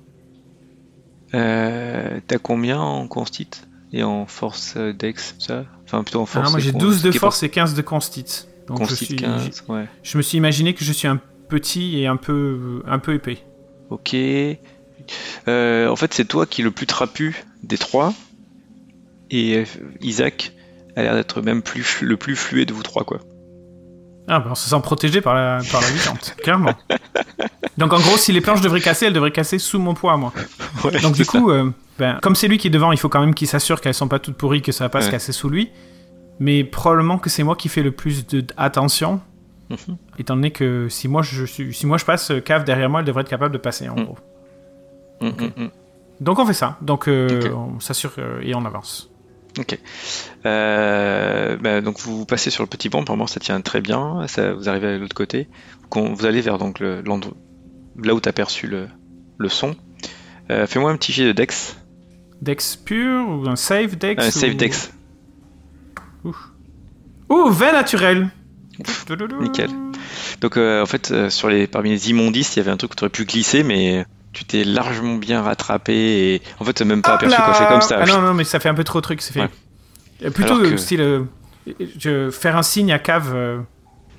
Euh, 1.33 2.19
T'as 2.27 2.37
combien 2.37 2.79
en 2.79 3.07
constit 3.07 3.49
et 3.93 4.03
en 4.03 4.25
force 4.25 4.75
euh, 4.77 4.93
dex, 4.93 5.35
ça? 5.39 5.65
Enfin, 5.85 6.03
plutôt 6.03 6.19
en 6.19 6.23
Ah 6.23 6.27
force. 6.27 6.51
Moi 6.51 6.59
j'ai 6.59 6.71
con- 6.71 6.77
12 6.79 7.01
de 7.03 7.11
force 7.11 7.43
et 7.43 7.49
15 7.49 7.73
de 7.73 7.81
constit. 7.81 8.45
je, 8.67 8.73
Constit 8.73 9.05
suis- 9.05 9.15
15, 9.15 9.63
ouais. 9.69 9.87
je 10.03 10.17
me 10.17 10.21
suis 10.23 10.37
imaginé 10.37 10.73
que 10.73 10.83
je 10.83 10.91
suis 10.93 11.07
un 11.07 11.19
petit 11.47 11.99
et 11.99 12.07
un 12.07 12.17
peu, 12.17 12.83
un 12.85 12.99
peu 12.99 13.13
épais. 13.15 13.39
Ok. 13.89 14.15
Euh, 15.47 15.87
en 15.87 15.95
fait, 15.95 16.13
c'est 16.13 16.25
toi 16.25 16.45
qui 16.45 16.61
est 16.61 16.63
le 16.63 16.69
plus 16.71 16.85
trapu 16.85 17.43
des 17.63 17.77
trois. 17.79 18.13
Et 19.31 19.63
Isaac 20.01 20.53
a 20.95 21.01
l'air 21.03 21.13
d'être 21.15 21.41
même 21.41 21.61
plus 21.63 22.01
le 22.01 22.17
plus 22.17 22.35
fluet 22.35 22.65
de 22.65 22.73
vous 22.73 22.83
trois, 22.83 23.03
quoi. 23.03 23.19
Ah, 24.31 24.39
ben 24.39 24.51
on 24.51 24.55
se 24.55 24.69
sent 24.69 24.79
protégé 24.81 25.21
par 25.21 25.33
la, 25.33 25.59
par 25.71 25.81
la 25.81 25.87
vivante, 25.89 26.35
clairement. 26.43 26.73
Donc 27.77 27.93
en 27.93 27.99
gros, 27.99 28.15
si 28.17 28.31
les 28.31 28.41
planches 28.41 28.61
devraient 28.61 28.79
casser, 28.81 29.07
elles 29.07 29.13
devraient 29.13 29.31
casser 29.31 29.57
sous 29.59 29.79
mon 29.79 29.93
poids, 29.95 30.15
moi. 30.17 30.31
Ouais, 30.83 30.99
Donc 31.01 31.15
du 31.15 31.25
coup, 31.25 31.49
euh, 31.51 31.71
ben, 31.97 32.19
comme 32.21 32.35
c'est 32.35 32.47
lui 32.47 32.57
qui 32.57 32.67
est 32.67 32.71
devant, 32.71 32.91
il 32.91 32.97
faut 32.99 33.09
quand 33.09 33.21
même 33.21 33.33
qu'il 33.33 33.47
s'assure 33.47 33.81
qu'elles 33.81 33.93
sont 33.93 34.07
pas 34.07 34.19
toutes 34.19 34.35
pourries, 34.37 34.61
que 34.61 34.71
ça 34.71 34.85
va 34.85 34.89
pas 34.89 35.01
se 35.01 35.09
casser 35.09 35.31
sous 35.31 35.49
lui. 35.49 35.69
Mais 36.39 36.63
probablement 36.63 37.17
que 37.17 37.29
c'est 37.29 37.43
moi 37.43 37.55
qui 37.55 37.67
fais 37.69 37.81
le 37.83 37.91
plus 37.91 38.25
d'attention, 38.27 39.19
Mhm. 39.69 39.97
étant 40.17 40.35
donné 40.35 40.49
que 40.51 40.87
si 40.89 41.07
moi 41.07 41.21
je 41.21 41.45
suis, 41.45 41.73
si 41.73 41.85
moi 41.85 41.97
je 41.99 42.05
passe, 42.05 42.31
euh, 42.31 42.39
cave 42.39 42.63
derrière 42.63 42.89
moi, 42.89 43.01
elle 43.01 43.05
devrait 43.05 43.21
être 43.21 43.29
capable 43.29 43.53
de 43.53 43.59
passer 43.59 43.87
en 43.89 43.95
Mm. 43.95 44.03
gros. 44.03 44.17
Mm, 45.21 45.27
mm. 45.27 45.69
Donc 46.21 46.39
on 46.39 46.45
fait 46.45 46.53
ça. 46.53 46.77
Donc 46.81 47.07
euh, 47.07 47.51
on 47.53 47.79
s'assure 47.79 48.11
et 48.41 48.55
on 48.55 48.65
avance. 48.65 49.11
Ok. 49.59 49.77
Euh, 50.45 51.57
bah, 51.57 51.81
donc 51.81 51.99
vous 51.99 52.25
passez 52.25 52.49
sur 52.49 52.63
le 52.63 52.67
petit 52.69 52.89
banc, 52.89 53.03
pour 53.03 53.17
moi 53.17 53.27
ça 53.27 53.39
tient 53.39 53.59
très 53.61 53.81
bien, 53.81 54.25
ça, 54.27 54.53
vous 54.53 54.69
arrivez 54.69 54.87
à 54.87 54.97
l'autre 54.97 55.15
côté, 55.15 55.47
vous 55.93 56.25
allez 56.25 56.41
vers 56.41 56.57
donc 56.57 56.79
le, 56.79 57.01
l'endroit- 57.01 57.35
là 58.01 58.13
où 58.15 58.21
tu 58.21 58.29
as 58.29 58.33
perçu 58.33 58.67
le, 58.67 58.87
le 59.37 59.49
son. 59.49 59.75
Euh, 60.51 60.65
Fais-moi 60.65 60.89
un 60.91 60.95
petit 60.97 61.11
jet 61.11 61.25
de 61.25 61.31
Dex, 61.33 61.77
Dex 62.41 62.77
pur 62.77 63.27
ou 63.27 63.49
un 63.49 63.55
save 63.57 63.97
Dex 63.97 64.23
un 64.23 64.27
ou- 64.29 64.31
save 64.31 64.55
Dex. 64.55 64.93
Ouh, 67.29 67.49
20 67.49 67.71
naturel. 67.73 68.29
nickel. 69.41 69.69
Donc 70.41 70.57
euh, 70.57 70.81
en 70.81 70.85
fait, 70.85 71.29
sur 71.29 71.49
les, 71.49 71.67
parmi 71.67 71.89
les 71.89 72.09
immondices, 72.09 72.55
il 72.55 72.59
y 72.59 72.61
avait 72.61 72.71
un 72.71 72.77
truc 72.77 72.93
où 72.93 72.95
tu 72.95 73.03
aurais 73.03 73.09
pu 73.11 73.25
glisser, 73.25 73.63
mais 73.63 74.05
tu 74.33 74.45
t'es 74.45 74.63
largement 74.63 75.15
bien 75.15 75.41
rattrapé 75.41 76.35
et 76.35 76.41
en 76.59 76.65
fait, 76.65 76.73
t'as 76.73 76.85
même 76.85 77.01
pas 77.01 77.15
Hop 77.15 77.23
aperçu 77.23 77.37
là 77.37 77.45
quoi, 77.45 77.53
c'est 77.55 77.67
comme 77.67 77.81
ça. 77.81 77.99
Ah 78.01 78.05
non, 78.05 78.21
non, 78.21 78.33
mais 78.33 78.43
ça 78.43 78.59
fait 78.59 78.69
un 78.69 78.73
peu 78.75 78.83
trop 78.83 79.01
truc, 79.01 79.21
c'est 79.21 79.33
fait. 79.33 79.41
Ouais. 79.41 79.49
Euh, 80.25 80.29
Plutôt 80.31 80.59
euh, 80.59 80.71
que- 80.71 80.77
style. 80.77 81.01
euh, 81.01 81.23
je, 81.97 82.29
faire 82.31 82.55
un 82.57 82.63
signe 82.63 82.91
à 82.91 82.99
cave. 82.99 83.31
euh, 83.35 83.59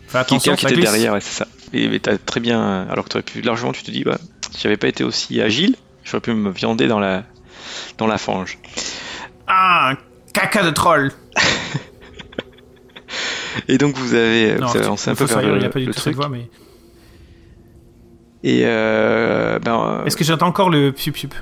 Fais 0.09 0.19
attention, 0.19 0.57
qui 0.57 0.67
était 0.67 0.75
glisse. 0.75 0.90
derrière, 0.90 1.12
ouais, 1.12 1.21
c'est 1.21 1.45
ça. 1.45 1.47
Et 1.73 2.00
t'as 2.00 2.19
très 2.19 2.40
bien. 2.40 2.87
Alors 2.90 3.05
que 3.05 3.11
tu 3.11 3.17
aurais 3.17 3.23
pu 3.23 3.40
largement, 3.43 3.71
tu 3.73 3.83
te 3.85 3.90
dis, 3.93 4.02
bah, 4.02 4.19
si 4.50 4.61
j'avais 4.62 4.76
pas 4.76 4.88
été 4.88 5.05
aussi 5.05 5.40
agile, 5.40 5.76
j'aurais 6.05 6.21
pu 6.21 6.33
me 6.35 6.50
viander 6.50 6.88
dans 6.88 6.99
la, 6.99 7.23
dans 7.99 8.09
la 8.09 8.19
fange. 8.19 8.59
Ah, 9.47 9.90
un 9.93 9.97
caca 10.33 10.64
de 10.64 10.71
troll. 10.71 11.12
Et 13.69 13.79
donc 13.79 13.97
vous 13.97 14.14
avez, 14.14 14.57
Non, 14.59 14.67
vous 14.67 14.76
avez 14.76 14.87
un 14.87 15.14
peu 15.14 15.25
vers 15.25 15.43
le, 15.43 15.55
il 15.55 15.59
n'y 15.61 15.64
a 15.64 15.69
pas 15.71 15.79
du 15.81 15.87
le 15.87 15.95
tout 15.95 16.00
truc. 16.00 16.14
voix, 16.17 16.29
mais. 16.29 16.49
Et 18.42 18.62
euh, 18.64 19.59
ben, 19.59 20.00
euh, 20.00 20.04
Est-ce 20.04 20.16
que 20.16 20.25
j'entends 20.25 20.47
encore 20.47 20.70
le 20.70 20.92
piup 20.92 21.35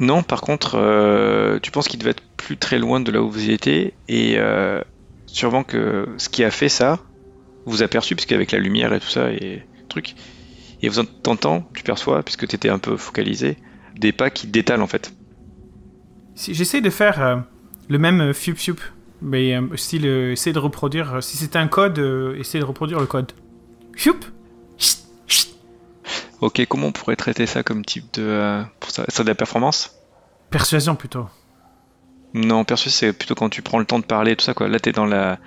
non, 0.00 0.22
par 0.22 0.40
contre, 0.40 0.76
euh, 0.76 1.58
tu 1.62 1.70
penses 1.70 1.86
qu'il 1.86 2.00
devait 2.00 2.12
être 2.12 2.22
plus 2.38 2.56
très 2.56 2.78
loin 2.78 3.00
de 3.00 3.12
là 3.12 3.20
où 3.20 3.30
vous 3.30 3.50
y 3.50 3.52
étiez, 3.52 3.92
et 4.08 4.36
euh, 4.38 4.80
sûrement 5.26 5.62
que 5.62 6.08
ce 6.16 6.30
qui 6.30 6.42
a 6.42 6.50
fait 6.50 6.70
ça 6.70 6.98
vous 7.66 7.82
a 7.82 7.88
perçu, 7.88 8.16
puisqu'avec 8.16 8.50
la 8.50 8.58
lumière 8.58 8.94
et 8.94 9.00
tout 9.00 9.10
ça 9.10 9.30
et 9.30 9.62
truc, 9.90 10.14
et 10.80 10.88
vous 10.88 11.02
t'entends, 11.02 11.68
tu 11.74 11.82
perçois, 11.82 12.22
puisque 12.22 12.48
tu 12.48 12.56
étais 12.56 12.70
un 12.70 12.78
peu 12.78 12.96
focalisé, 12.96 13.58
des 13.98 14.12
pas 14.12 14.30
qui 14.30 14.46
détalent 14.46 14.80
en 14.80 14.86
fait. 14.86 15.12
Si 16.34 16.54
j'essaie 16.54 16.80
de 16.80 16.88
faire 16.88 17.22
euh, 17.22 17.36
le 17.90 17.98
même 17.98 18.32
fiup 18.32 18.56
fiup, 18.56 18.80
mais 19.20 19.54
euh, 19.54 19.76
style, 19.76 20.06
euh, 20.06 20.32
essayer 20.32 20.54
de 20.54 20.58
reproduire. 20.58 21.22
si 21.22 21.36
c'était 21.36 21.58
un 21.58 21.68
code, 21.68 21.98
essayer 22.38 22.60
de 22.60 22.64
reproduire 22.64 23.00
le 23.00 23.06
code. 23.06 23.32
Fiup. 23.94 24.24
Ok, 26.40 26.64
comment 26.68 26.86
on 26.88 26.92
pourrait 26.92 27.16
traiter 27.16 27.46
ça 27.46 27.62
comme 27.62 27.84
type 27.84 28.06
de. 28.14 28.22
euh, 28.22 28.62
pour 28.80 28.90
ça, 28.90 29.04
ça 29.08 29.22
de 29.22 29.28
la 29.28 29.34
performance? 29.34 29.94
Persuasion 30.50 30.94
plutôt. 30.96 31.26
Non, 32.34 32.64
perçu, 32.64 32.90
c'est 32.90 33.12
plutôt 33.12 33.34
quand 33.34 33.48
tu 33.50 33.60
prends 33.62 33.78
le 33.78 33.84
temps 33.84 33.98
de 33.98 34.04
parler, 34.04 34.36
tout 34.36 34.44
ça, 34.44 34.54
quoi. 34.54 34.68
Là, 34.68 34.78
t'es 34.80 34.92
dans 34.92 35.06
la 35.06 35.38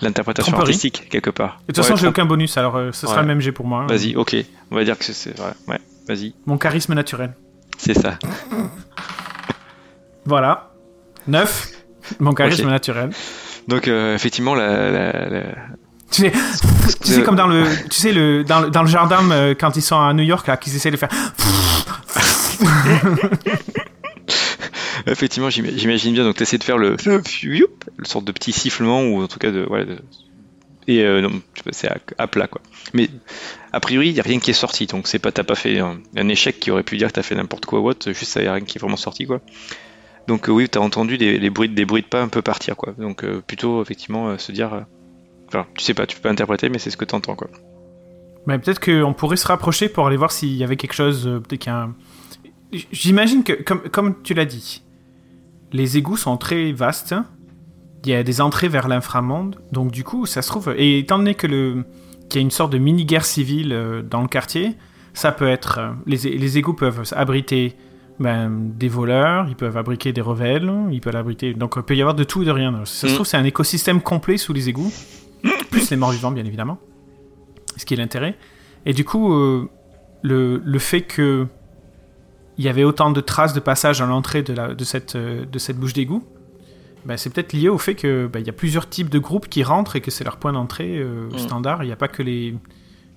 l'interprétation 0.00 0.56
artistique, 0.56 1.08
quelque 1.10 1.28
part. 1.28 1.60
De 1.68 1.74
toute 1.74 1.84
façon, 1.84 1.94
j'ai 1.96 2.06
aucun 2.06 2.24
bonus, 2.24 2.56
alors 2.56 2.76
euh, 2.76 2.90
ce 2.92 3.06
sera 3.06 3.20
le 3.20 3.26
même 3.26 3.40
jet 3.40 3.52
pour 3.52 3.66
moi. 3.66 3.82
hein. 3.82 3.86
Vas-y, 3.86 4.16
ok. 4.16 4.34
On 4.70 4.76
va 4.76 4.84
dire 4.84 4.96
que 4.96 5.04
c'est- 5.04 5.36
vrai. 5.38 5.52
Ouais, 5.68 5.78
vas-y. 6.08 6.34
Mon 6.46 6.56
charisme 6.56 6.94
naturel. 6.94 7.34
C'est 7.76 7.94
ça. 7.94 8.18
Voilà. 10.24 10.70
9. 11.26 11.68
Mon 12.20 12.32
charisme 12.34 12.68
naturel. 12.68 13.10
Donc, 13.68 13.88
euh, 13.88 14.14
effectivement, 14.14 14.54
la, 14.54 14.90
la- 14.90 15.28
la- 15.28 15.54
Tu 16.10 16.22
sais, 16.22 16.32
tu 17.02 17.12
sais 17.12 17.22
comme 17.22 17.36
dans 17.36 17.46
le, 17.46 17.64
tu 17.88 18.00
sais 18.00 18.12
le, 18.12 18.44
dans, 18.44 18.60
le- 18.60 18.70
dans 18.70 18.82
le 18.82 18.88
jardin 18.88 19.30
euh, 19.30 19.54
quand 19.58 19.76
ils 19.76 19.82
sont 19.82 20.00
à 20.00 20.12
New 20.12 20.24
York 20.24 20.46
là, 20.46 20.56
qu'ils 20.56 20.74
essaient 20.74 20.90
de 20.90 20.96
faire. 20.96 21.08
effectivement, 25.06 25.50
j'ima- 25.50 25.70
j'imagine 25.76 26.14
bien. 26.14 26.24
Donc, 26.24 26.36
t'essaies 26.36 26.58
de 26.58 26.64
faire 26.64 26.78
le, 26.78 26.96
le 27.96 28.04
sorte 28.04 28.24
de 28.24 28.32
petit 28.32 28.52
sifflement 28.52 29.02
ou 29.02 29.22
en 29.22 29.28
tout 29.28 29.38
cas 29.38 29.50
de, 29.50 29.64
de- 29.66 29.98
et 30.88 31.04
euh, 31.04 31.20
non, 31.20 31.30
c'est 31.70 31.88
à, 31.88 31.98
à 32.18 32.26
plat, 32.26 32.48
quoi. 32.48 32.60
Mais 32.94 33.08
a 33.72 33.78
priori, 33.80 34.08
il 34.08 34.14
y 34.16 34.20
a 34.20 34.24
rien 34.24 34.40
qui 34.40 34.50
est 34.50 34.54
sorti. 34.54 34.86
Donc, 34.86 35.06
c'est 35.06 35.18
pas, 35.20 35.30
t'as 35.30 35.44
pas 35.44 35.54
fait 35.54 35.78
un, 35.78 35.98
un 36.16 36.28
échec 36.28 36.58
qui 36.58 36.70
aurait 36.70 36.82
pu 36.82 36.96
dire 36.96 37.08
que 37.08 37.12
t'as 37.12 37.22
fait 37.22 37.34
n'importe 37.36 37.66
quoi 37.66 37.80
ou 37.80 37.88
autre. 37.88 38.10
Juste, 38.12 38.36
il 38.36 38.44
y 38.44 38.48
a 38.48 38.54
rien 38.54 38.64
qui 38.64 38.78
est 38.78 38.80
vraiment 38.80 38.96
sorti, 38.96 39.26
quoi. 39.26 39.40
Donc, 40.26 40.48
euh, 40.48 40.52
oui, 40.52 40.68
t'as 40.68 40.80
entendu 40.80 41.18
des, 41.18 41.38
les 41.38 41.50
bruits, 41.50 41.68
des 41.68 41.84
bruits 41.84 42.02
de 42.02 42.08
pas 42.08 42.22
un 42.22 42.28
peu 42.28 42.42
partir, 42.42 42.76
quoi. 42.76 42.94
Donc, 42.98 43.22
euh, 43.24 43.42
plutôt, 43.46 43.82
effectivement, 43.82 44.36
se 44.38 44.52
dire. 44.52 44.84
Enfin, 45.52 45.66
tu 45.76 45.84
sais 45.84 45.94
pas, 45.94 46.06
tu 46.06 46.16
peux 46.16 46.22
pas 46.22 46.30
interpréter, 46.30 46.68
mais 46.68 46.78
c'est 46.78 46.90
ce 46.90 46.96
que 46.96 47.04
t'entends, 47.04 47.34
quoi. 47.34 47.48
Mais 48.46 48.58
peut-être 48.58 48.80
qu'on 48.80 49.12
pourrait 49.12 49.36
se 49.36 49.46
rapprocher 49.46 49.88
pour 49.88 50.06
aller 50.06 50.16
voir 50.16 50.30
s'il 50.32 50.54
y 50.54 50.64
avait 50.64 50.76
quelque 50.76 50.94
chose, 50.94 51.26
euh, 51.26 51.40
peut-être 51.40 51.62
qu'un. 51.62 51.94
J'imagine 52.92 53.42
que, 53.42 53.52
comme, 53.52 53.80
comme 53.90 54.22
tu 54.22 54.32
l'as 54.34 54.44
dit, 54.44 54.82
les 55.72 55.96
égouts 55.98 56.16
sont 56.16 56.36
très 56.36 56.72
vastes. 56.72 57.14
Il 58.04 58.10
y 58.10 58.14
a 58.14 58.22
des 58.22 58.40
entrées 58.40 58.68
vers 58.68 58.88
l'inframonde. 58.88 59.60
Donc, 59.72 59.90
du 59.90 60.04
coup, 60.04 60.24
ça 60.24 60.40
se 60.40 60.48
trouve. 60.48 60.72
Et 60.78 60.98
étant 61.00 61.18
donné 61.18 61.34
que 61.34 61.46
le 61.46 61.84
qu'il 62.28 62.40
y 62.40 62.42
a 62.42 62.44
une 62.44 62.52
sorte 62.52 62.72
de 62.72 62.78
mini-guerre 62.78 63.24
civile 63.24 63.72
euh, 63.72 64.02
dans 64.02 64.22
le 64.22 64.28
quartier, 64.28 64.76
ça 65.14 65.32
peut 65.32 65.48
être. 65.48 65.78
euh, 65.80 65.90
les, 66.06 66.16
les 66.16 66.58
égouts 66.58 66.74
peuvent 66.74 67.02
abriter 67.16 67.74
ben, 68.20 68.50
des 68.50 68.88
voleurs, 68.88 69.46
ils 69.48 69.56
peuvent 69.56 69.76
abriter 69.76 70.12
des 70.12 70.20
rebelles, 70.20 70.72
ils 70.92 71.00
peuvent 71.00 71.16
abriter. 71.16 71.54
Donc, 71.54 71.74
il 71.76 71.82
peut 71.82 71.96
y 71.96 72.00
avoir 72.00 72.14
de 72.14 72.22
tout 72.24 72.42
et 72.42 72.46
de 72.46 72.50
rien. 72.52 72.72
Ça 72.84 73.08
se 73.08 73.12
Mm. 73.12 73.14
trouve, 73.16 73.26
c'est 73.26 73.36
un 73.36 73.44
écosystème 73.44 74.00
complet 74.00 74.36
sous 74.36 74.52
les 74.52 74.68
égouts. 74.68 74.92
Plus 75.70 75.90
les 75.90 75.96
morts 75.96 76.10
vivants, 76.10 76.30
bien 76.32 76.44
évidemment. 76.44 76.78
Ce 77.76 77.84
qui 77.84 77.94
est 77.94 77.96
l'intérêt. 77.96 78.36
Et 78.86 78.92
du 78.92 79.04
coup, 79.04 79.32
euh, 79.32 79.68
le, 80.22 80.60
le 80.64 80.78
fait 80.78 81.02
que 81.02 81.46
il 82.58 82.64
y 82.64 82.68
avait 82.68 82.84
autant 82.84 83.10
de 83.10 83.20
traces 83.20 83.54
de 83.54 83.60
passage 83.60 84.02
à 84.02 84.06
l'entrée 84.06 84.42
de, 84.42 84.52
la- 84.52 84.74
de, 84.74 84.84
cette, 84.84 85.16
euh, 85.16 85.46
de 85.46 85.58
cette 85.58 85.78
bouche 85.78 85.94
d'égout, 85.94 86.24
ben, 87.06 87.16
c'est 87.16 87.30
peut-être 87.32 87.54
lié 87.54 87.70
au 87.70 87.78
fait 87.78 87.94
que 87.94 88.26
ben, 88.30 88.44
y 88.44 88.50
a 88.50 88.52
plusieurs 88.52 88.86
types 88.88 89.08
de 89.08 89.18
groupes 89.18 89.48
qui 89.48 89.62
rentrent 89.62 89.96
et 89.96 90.02
que 90.02 90.10
c'est 90.10 90.24
leur 90.24 90.36
point 90.36 90.52
d'entrée 90.52 90.98
euh, 90.98 91.28
Mm. 91.32 91.38
standard. 91.38 91.82
Il 91.84 91.86
n'y 91.86 91.92
a 91.92 91.96
pas 91.96 92.08
que 92.08 92.22
les 92.22 92.54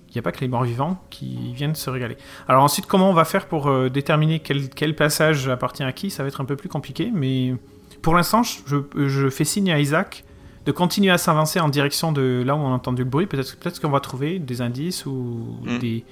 il 0.09 0.17
n'y 0.17 0.19
a 0.19 0.21
pas 0.21 0.31
que 0.31 0.41
les 0.41 0.47
morts 0.47 0.63
vivants 0.63 1.03
qui 1.09 1.53
viennent 1.55 1.73
se 1.73 1.89
régaler. 1.89 2.15
Alors 2.47 2.63
ensuite, 2.63 2.85
comment 2.85 3.09
on 3.09 3.13
va 3.13 3.25
faire 3.25 3.47
pour 3.47 3.67
euh, 3.67 3.89
déterminer 3.89 4.39
quel, 4.39 4.69
quel 4.69 4.95
passage 4.95 5.49
appartient 5.49 5.81
à 5.83 5.91
qui? 5.91 6.11
Ça 6.11 6.21
va 6.21 6.29
être 6.29 6.39
un 6.39 6.45
peu 6.45 6.55
plus 6.55 6.69
compliqué, 6.69 7.09
mais 7.11 7.55
pour 8.03 8.13
l'instant, 8.13 8.43
je, 8.43 8.77
je 9.07 9.29
fais 9.31 9.43
signe 9.43 9.71
à 9.71 9.79
Isaac 9.79 10.23
de 10.65 10.71
continuer 10.71 11.11
à 11.11 11.17
s'avancer 11.17 11.59
en 11.59 11.67
direction 11.69 12.11
de 12.11 12.43
là 12.45 12.55
où 12.55 12.59
on 12.59 12.67
a 12.67 12.75
entendu 12.75 13.03
le 13.03 13.09
bruit. 13.09 13.25
Peut-être 13.27 13.57
peut 13.59 13.71
qu'on 13.81 13.89
va 13.89 13.99
trouver 13.99 14.39
des 14.39 14.61
indices 14.61 15.05
ou 15.05 15.57
Mm. 15.63 15.79
des, 15.79 16.05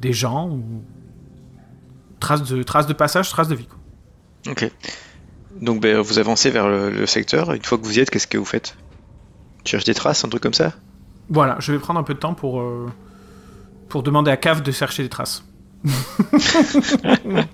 des 0.00 0.12
gens 0.12 0.48
ou 0.48 0.62
traces 2.20 2.42
de, 2.42 2.62
traces 2.62 2.86
de 2.86 2.92
passage, 2.92 3.30
traces 3.30 3.48
de 3.48 3.54
vie. 3.54 3.66
quoi. 3.66 3.78
Ok. 4.52 4.70
Donc 5.60 5.80
ben, 5.80 5.98
vous 6.00 6.18
avancez 6.18 6.50
vers 6.50 6.68
le, 6.68 6.90
le 6.90 7.06
secteur. 7.06 7.52
Une 7.52 7.62
fois 7.62 7.78
que 7.78 7.84
vous 7.84 7.96
y 7.98 8.00
êtes, 8.00 8.10
qu'est-ce 8.10 8.26
que 8.26 8.38
vous 8.38 8.44
faites? 8.44 8.76
Tu 9.62 9.70
cherches 9.70 9.84
des 9.84 9.94
traces, 9.94 10.24
un 10.24 10.28
truc 10.28 10.42
comme 10.42 10.54
ça? 10.54 10.72
Voilà, 11.30 11.56
je 11.60 11.72
vais 11.72 11.78
prendre 11.78 12.00
un 12.00 12.02
peu 12.02 12.14
de 12.14 12.18
temps 12.18 12.34
pour, 12.34 12.60
euh, 12.60 12.90
pour 13.88 14.02
demander 14.02 14.30
à 14.30 14.36
Cave 14.36 14.62
de 14.62 14.72
chercher 14.72 15.02
des 15.04 15.08
traces. 15.08 15.44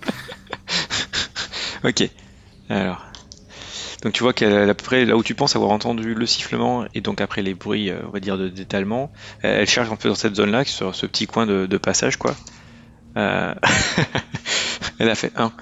Ok. 1.85 2.09
Alors. 2.68 3.06
Donc 4.02 4.12
tu 4.12 4.23
vois 4.23 4.33
qu'à 4.33 4.66
peu 4.66 4.85
près 4.85 5.04
là 5.04 5.16
où 5.16 5.23
tu 5.23 5.35
penses 5.35 5.57
avoir 5.57 5.71
entendu 5.73 6.14
le 6.14 6.26
sifflement 6.26 6.87
et 6.95 7.00
donc 7.00 7.21
après 7.21 7.42
les 7.42 7.54
bruits, 7.54 7.92
on 8.07 8.11
va 8.11 8.21
dire, 8.21 8.38
de 8.38 8.49
d'étalement, 8.49 9.12
elle 9.42 9.66
cherche 9.66 9.90
un 9.90 9.97
peu 9.97 10.09
dans 10.09 10.14
cette 10.14 10.37
zone-là, 10.37 10.64
sur 10.64 10.95
ce 10.95 11.07
petit 11.07 11.26
coin 11.26 11.47
de, 11.47 11.76
passage, 11.76 12.16
quoi. 12.16 12.35
elle 13.16 15.11
a 15.11 15.14
fait 15.14 15.33
un. 15.37 15.52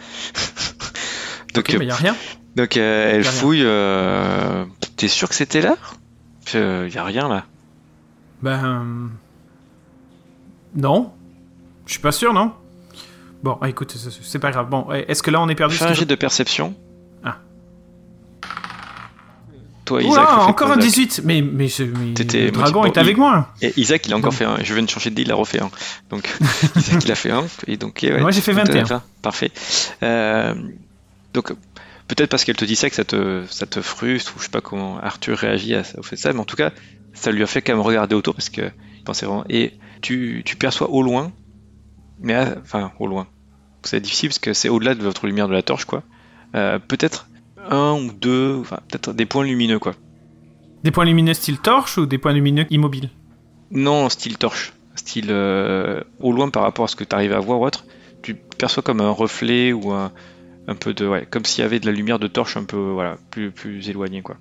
donc, 1.54 1.68
il 1.70 1.82
y 1.82 1.90
a 1.90 1.94
rien. 1.94 2.16
Donc 2.54 2.76
elle 2.76 3.24
fouille. 3.24 3.66
T'es 4.96 5.08
sûr 5.08 5.28
que 5.28 5.34
c'était 5.34 5.60
là? 5.60 5.76
Il 6.54 6.92
y 6.92 6.98
a 6.98 7.04
rien 7.04 7.28
là. 7.28 7.44
Ben. 8.42 9.10
Non. 10.74 11.12
Je 11.86 11.92
suis 11.92 12.00
pas 12.00 12.12
sûr, 12.12 12.32
non 12.32 12.52
Bon, 13.42 13.58
écoute, 13.64 13.96
c'est 14.22 14.38
pas 14.38 14.50
grave. 14.50 14.68
Bon, 14.68 14.90
est-ce 14.92 15.22
que 15.22 15.30
là 15.30 15.40
on 15.40 15.48
est 15.48 15.54
perdu 15.54 15.76
Fais 15.76 15.86
un 15.86 15.94
jet 15.94 16.04
de 16.04 16.14
perception. 16.14 16.74
Toi, 19.88 20.02
Isaac. 20.02 20.28
encore 20.40 20.70
un 20.70 20.76
18 20.76 21.22
Mais, 21.24 21.40
mais, 21.40 21.68
le 21.78 22.50
dragon 22.50 22.84
est 22.84 22.98
avec 22.98 23.16
moi. 23.16 23.48
Et 23.62 23.72
Isaac, 23.78 24.06
il 24.06 24.12
a 24.12 24.16
encore 24.18 24.34
fait 24.34 24.44
un. 24.44 24.58
Je 24.62 24.74
viens 24.74 24.82
de 24.82 24.90
changer 24.90 25.08
de 25.08 25.14
deal, 25.14 25.28
il 25.28 25.32
a 25.32 25.34
refait 25.34 25.62
un. 25.62 25.70
Donc, 26.10 26.28
Isaac, 26.76 27.04
il 27.04 27.10
a 27.10 27.14
fait 27.14 27.30
un. 27.30 27.46
Et 27.66 27.78
donc, 27.78 28.06
moi, 28.20 28.30
j'ai 28.30 28.42
fait 28.42 28.52
21. 28.52 29.02
Parfait. 29.22 29.50
Euh, 30.02 30.54
donc, 31.32 31.52
peut-être 32.06 32.28
parce 32.28 32.44
qu'elle 32.44 32.56
te 32.56 32.66
dit 32.66 32.76
ça 32.76 32.90
que 32.90 32.96
ça 32.96 33.04
te, 33.04 33.44
ça 33.48 33.64
te 33.64 33.80
frustre, 33.80 34.34
ou 34.36 34.40
je 34.40 34.44
sais 34.44 34.50
pas 34.50 34.60
comment 34.60 34.98
Arthur 35.00 35.38
réagit 35.38 35.74
à 35.74 35.84
ça, 35.84 35.98
au 35.98 36.02
fait 36.02 36.16
ça, 36.16 36.34
mais 36.34 36.40
en 36.40 36.44
tout 36.44 36.56
cas, 36.56 36.70
ça 37.14 37.30
lui 37.30 37.42
a 37.42 37.46
fait 37.46 37.62
quand 37.62 37.72
même 37.72 37.80
regarder 37.80 38.14
autour 38.14 38.34
parce 38.34 38.50
que 38.50 38.70
il 38.98 39.04
pensait 39.04 39.24
vraiment. 39.24 39.46
Et 39.48 39.72
tu, 40.02 40.42
tu 40.44 40.56
perçois 40.56 40.90
au 40.90 41.02
loin, 41.02 41.32
mais 42.20 42.36
enfin 42.62 42.92
au 42.98 43.06
loin. 43.06 43.26
C'est 43.84 44.00
difficile 44.00 44.28
parce 44.28 44.38
que 44.38 44.52
c'est 44.52 44.68
au-delà 44.68 44.94
de 44.94 45.02
votre 45.02 45.26
lumière 45.26 45.48
de 45.48 45.54
la 45.54 45.62
torche, 45.62 45.86
quoi. 45.86 46.02
Euh, 46.54 46.78
peut-être 46.78 47.27
un 47.70 47.94
ou 47.94 48.12
deux, 48.12 48.56
enfin 48.60 48.78
peut-être 48.88 49.12
des 49.12 49.26
points 49.26 49.44
lumineux, 49.44 49.78
quoi. 49.78 49.94
Des 50.84 50.90
points 50.90 51.04
lumineux 51.04 51.34
style 51.34 51.58
torche 51.58 51.98
ou 51.98 52.06
des 52.06 52.18
points 52.18 52.32
lumineux 52.32 52.66
immobiles? 52.70 53.10
Non, 53.70 54.08
style 54.08 54.38
torche. 54.38 54.72
Style 54.94 55.28
euh, 55.30 56.02
au 56.20 56.32
loin 56.32 56.50
par 56.50 56.62
rapport 56.62 56.84
à 56.84 56.88
ce 56.88 56.96
que 56.96 57.04
tu 57.04 57.14
arrives 57.14 57.32
à 57.32 57.40
voir 57.40 57.60
ou 57.60 57.66
autre. 57.66 57.84
Tu 58.22 58.34
perçois 58.34 58.82
comme 58.82 59.00
un 59.00 59.10
reflet 59.10 59.72
ou 59.72 59.92
un, 59.92 60.12
un 60.66 60.74
peu 60.74 60.94
de. 60.94 61.06
Ouais, 61.06 61.26
comme 61.30 61.44
s'il 61.44 61.62
y 61.62 61.64
avait 61.64 61.80
de 61.80 61.86
la 61.86 61.92
lumière 61.92 62.18
de 62.18 62.26
torche 62.26 62.56
un 62.56 62.64
peu 62.64 62.76
voilà, 62.76 63.16
plus, 63.30 63.50
plus 63.50 63.88
éloignée, 63.88 64.22
quoi. 64.22 64.36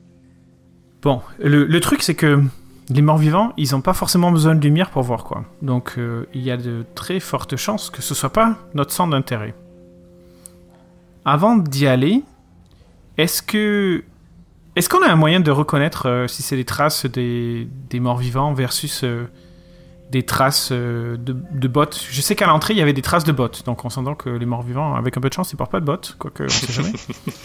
Bon, 1.01 1.21
le, 1.39 1.65
le 1.65 1.79
truc 1.79 2.01
c'est 2.01 2.15
que 2.15 2.41
les 2.89 3.01
morts 3.01 3.17
vivants, 3.17 3.53
ils 3.57 3.71
n'ont 3.71 3.81
pas 3.81 3.93
forcément 3.93 4.31
besoin 4.31 4.55
de 4.55 4.61
lumière 4.61 4.89
pour 4.89 5.03
voir 5.03 5.23
quoi. 5.23 5.45
Donc 5.61 5.95
euh, 5.97 6.25
il 6.33 6.41
y 6.41 6.51
a 6.51 6.57
de 6.57 6.85
très 6.95 7.19
fortes 7.19 7.55
chances 7.55 7.89
que 7.89 8.01
ce 8.01 8.15
soit 8.15 8.31
pas 8.31 8.57
notre 8.73 8.91
centre 8.91 9.11
d'intérêt. 9.11 9.53
Avant 11.25 11.57
d'y 11.57 11.87
aller, 11.87 12.23
est-ce 13.17 13.41
que 13.41 14.03
est-ce 14.75 14.89
qu'on 14.89 15.01
a 15.01 15.07
un 15.07 15.15
moyen 15.15 15.39
de 15.39 15.49
reconnaître 15.49 16.07
euh, 16.07 16.27
si 16.27 16.43
c'est 16.43 16.55
des 16.55 16.65
traces 16.65 17.05
des, 17.05 17.67
des 17.89 17.99
morts 17.99 18.17
vivants 18.17 18.53
versus 18.53 19.03
euh, 19.03 19.25
des 20.11 20.23
traces 20.23 20.71
de, 20.71 21.17
de 21.17 21.67
bottes? 21.67 22.05
Je 22.09 22.21
sais 22.21 22.35
qu'à 22.35 22.47
l'entrée 22.47 22.73
il 22.73 22.77
y 22.77 22.81
avait 22.81 22.93
des 22.93 23.01
traces 23.01 23.23
de 23.23 23.31
bottes, 23.31 23.65
donc 23.65 23.83
on 23.85 23.89
s'entend 23.89 24.15
que 24.15 24.29
les 24.29 24.45
morts 24.45 24.61
vivants, 24.61 24.95
avec 24.95 25.17
un 25.17 25.21
peu 25.21 25.29
de 25.29 25.33
chance, 25.33 25.51
ils 25.51 25.55
portent 25.55 25.71
pas 25.71 25.79
de 25.79 25.85
bottes, 25.85 26.15
quoique 26.19 26.43
on 26.43 26.49
sait 26.49 26.71
jamais. 26.71 26.93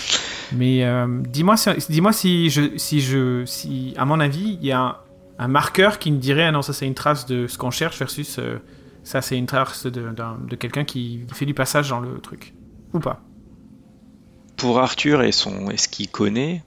Mais 0.52 0.86
dis-moi 1.28 1.56
si, 1.56 1.70
dis-moi 1.88 2.12
si 2.12 2.50
je 2.50 2.76
si 2.76 3.00
je 3.00 3.44
si 3.46 3.94
à 3.96 4.04
mon 4.04 4.20
avis 4.20 4.58
il 4.60 4.66
y 4.66 4.72
a 4.72 5.02
un 5.38 5.48
marqueur 5.48 5.98
qui 5.98 6.12
me 6.12 6.18
dirait 6.18 6.44
ah 6.44 6.52
non 6.52 6.62
ça 6.62 6.72
c'est 6.72 6.86
une 6.86 6.94
trace 6.94 7.26
de 7.26 7.46
ce 7.46 7.58
qu'on 7.58 7.70
cherche 7.70 7.98
versus 7.98 8.38
euh, 8.38 8.58
ça 9.02 9.22
c'est 9.22 9.36
une 9.36 9.46
trace 9.46 9.86
de, 9.86 10.08
de 10.10 10.56
quelqu'un 10.56 10.84
qui 10.84 11.24
fait 11.32 11.46
du 11.46 11.54
passage 11.54 11.88
dans 11.88 12.00
le 12.00 12.18
truc. 12.20 12.54
Ou 12.92 13.00
pas 13.00 13.20
pour 14.62 14.78
Arthur 14.78 15.24
et 15.24 15.32
son 15.32 15.72
et 15.72 15.76
ce 15.76 15.88
qu'il 15.88 16.08
connaît 16.08 16.62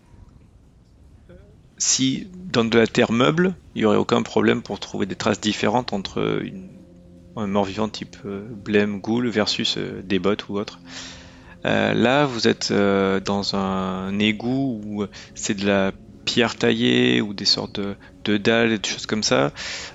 si 1.78 2.28
dans 2.34 2.66
de 2.66 2.78
la 2.78 2.88
terre 2.88 3.14
meuble 3.14 3.56
il 3.74 3.84
y 3.84 3.86
aurait 3.86 3.96
aucun 3.96 4.22
problème 4.22 4.62
pour 4.62 4.82
trouver 4.82 5.06
des 5.06 5.16
traces 5.16 5.40
différentes 5.40 5.94
entre 5.94 6.44
un 7.38 7.48
mort-vivant 7.48 7.88
type 7.88 8.18
euh, 8.26 8.46
blême 8.50 9.00
ghoul 9.00 9.30
versus 9.30 9.78
euh, 9.78 10.02
des 10.04 10.20
bottes 10.20 10.50
ou 10.50 10.58
autre. 10.58 10.82
Là 11.64 12.26
vous 12.26 12.50
êtes 12.50 12.74
dans 12.74 13.56
un 13.56 14.20
égout 14.20 14.82
où 14.86 15.06
c'est 15.34 15.56
de 15.56 15.66
la 15.66 15.94
pierre 16.26 16.56
taillée 16.56 17.22
ou 17.22 17.34
des 17.34 17.46
sortes 17.46 17.80
de, 17.80 18.38
dalles 18.38 18.74
et 18.74 18.80
des 18.80 18.90
choses 18.90 19.06
comme 19.06 19.24
ça. 19.24 19.52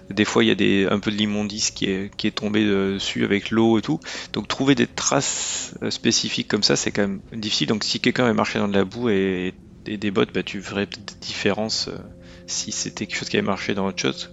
Des 0.09 0.25
fois, 0.25 0.45
il 0.45 0.49
y 0.49 0.87
a 0.87 0.93
un 0.93 1.01
peu 1.01 1.11
de 1.11 1.17
l'immondice 1.17 1.71
qui 1.71 1.87
est, 1.87 2.15
qui 2.17 2.27
est 2.27 2.31
tombé 2.31 2.65
dessus 2.65 3.25
avec 3.25 3.51
l'eau 3.51 3.79
et 3.79 3.83
tout. 3.83 4.01
Donc, 4.33 4.49
trouver 4.49 4.75
des 4.75 4.87
traces 4.87 5.75
euh, 5.83 5.91
spécifiques 5.91 6.49
comme 6.49 6.63
ça, 6.63 6.77
c'est 6.77 6.93
quand 6.93 7.03
même 7.03 7.21
difficile. 7.33 7.69
Donc, 7.69 7.85
si 7.85 8.01
quelqu'un 8.01 8.25
avait 8.25 8.35
marché 8.35 8.59
dans 8.59 8.69
de 8.69 8.75
la 8.75 8.85
boue 8.85 9.09
et, 9.11 9.55
des 9.85 10.11
bottes, 10.11 10.33
bah, 10.33 10.43
tu 10.43 10.61
verrais 10.61 10.87
peut-être 10.87 11.15
des 11.15 11.27
différences 11.27 11.89
euh, 11.89 11.99
si 12.47 12.71
c'était 12.71 13.07
quelque 13.07 13.19
chose 13.19 13.29
qui 13.29 13.37
avait 13.37 13.47
marché 13.47 13.75
dans 13.75 13.87
autre 13.87 14.01
chose. 14.01 14.31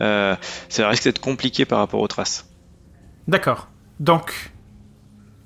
Euh, 0.00 0.36
ça 0.68 0.88
risque 0.88 1.04
d'être 1.04 1.20
compliqué 1.20 1.64
par 1.64 1.78
rapport 1.78 2.00
aux 2.00 2.08
traces. 2.08 2.46
D'accord. 3.26 3.68
Donc, 4.00 4.52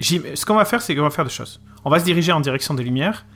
ce 0.01 0.45
qu'on 0.45 0.57
va 0.57 0.65
faire, 0.65 0.83
c'est 0.83 0.97
qu'on 0.97 1.03
va 1.03 1.11
faire 1.11 1.25
des 1.25 1.31
choses. 1.31 1.61
On 1.85 1.91
va 1.91 2.01
se 2.01 2.05
diriger 2.05 2.33
en 2.33 2.41
direction 2.41 2.75
des 2.75 2.83
lumières, 2.83 3.27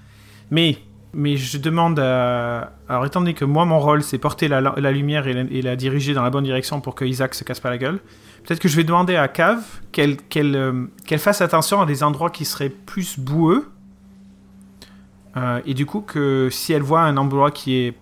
mais 0.51 0.79
mais 1.15 1.37
je 1.37 1.59
demande 1.59 1.99
à. 1.99 2.73
Alors, 2.89 3.07
étant 3.07 3.21
donné 3.21 3.35
que 3.35 3.45
moi, 3.45 3.65
mon 3.65 3.79
rôle, 3.79 4.03
c'est 4.03 4.19
porter 4.19 4.49
la, 4.49 4.61
lumière 4.91 5.27
et 5.27 5.63
la, 5.63 5.77
diriger 5.77 6.15
dans 6.15 6.23
la 6.23 6.31
bonne 6.31 6.45
direction 6.45 6.81
pour 6.81 6.95
que 6.95 7.05
Isaac 7.05 7.35
se 7.35 7.45
casse 7.45 7.61
pas 7.61 7.71
la 7.71 7.79
gueule, 7.79 8.01
peut-être 8.45 8.61
que 8.61 8.69
je 8.69 8.77
vais 8.77 8.85
demander 8.85 9.17
à 9.17 9.29
Cave 9.29 9.63
qu'elle 9.93 10.19
euh, 10.37 10.87
qu'elle 11.07 11.19
fasse 11.19 11.41
attention 11.41 11.81
à 11.81 11.87
des 11.87 12.03
endroits 12.03 12.31
qui 12.31 12.45
seraient 12.45 12.71
plus 12.71 13.19
boueux. 13.19 13.71
Euh, 15.37 15.61
et 15.67 15.75
du 15.75 15.87
coup, 15.87 16.01
que 16.01 16.49
si 16.51 16.73
elle 16.73 16.83
voit 16.83 17.03
un 17.03 17.17
endroit 17.17 17.51
qui 17.51 17.77
est 17.77 17.95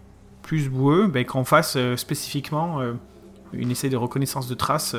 plus 0.43 0.69
boueux, 0.69 1.07
ben, 1.07 1.25
qu'on 1.25 1.45
fasse 1.45 1.75
euh, 1.77 1.97
spécifiquement 1.97 2.81
une 3.53 3.71
essai 3.71 3.89
de 3.89 3.97
reconnaissance 3.97 4.49
de 4.49 4.55
traces 4.55 4.97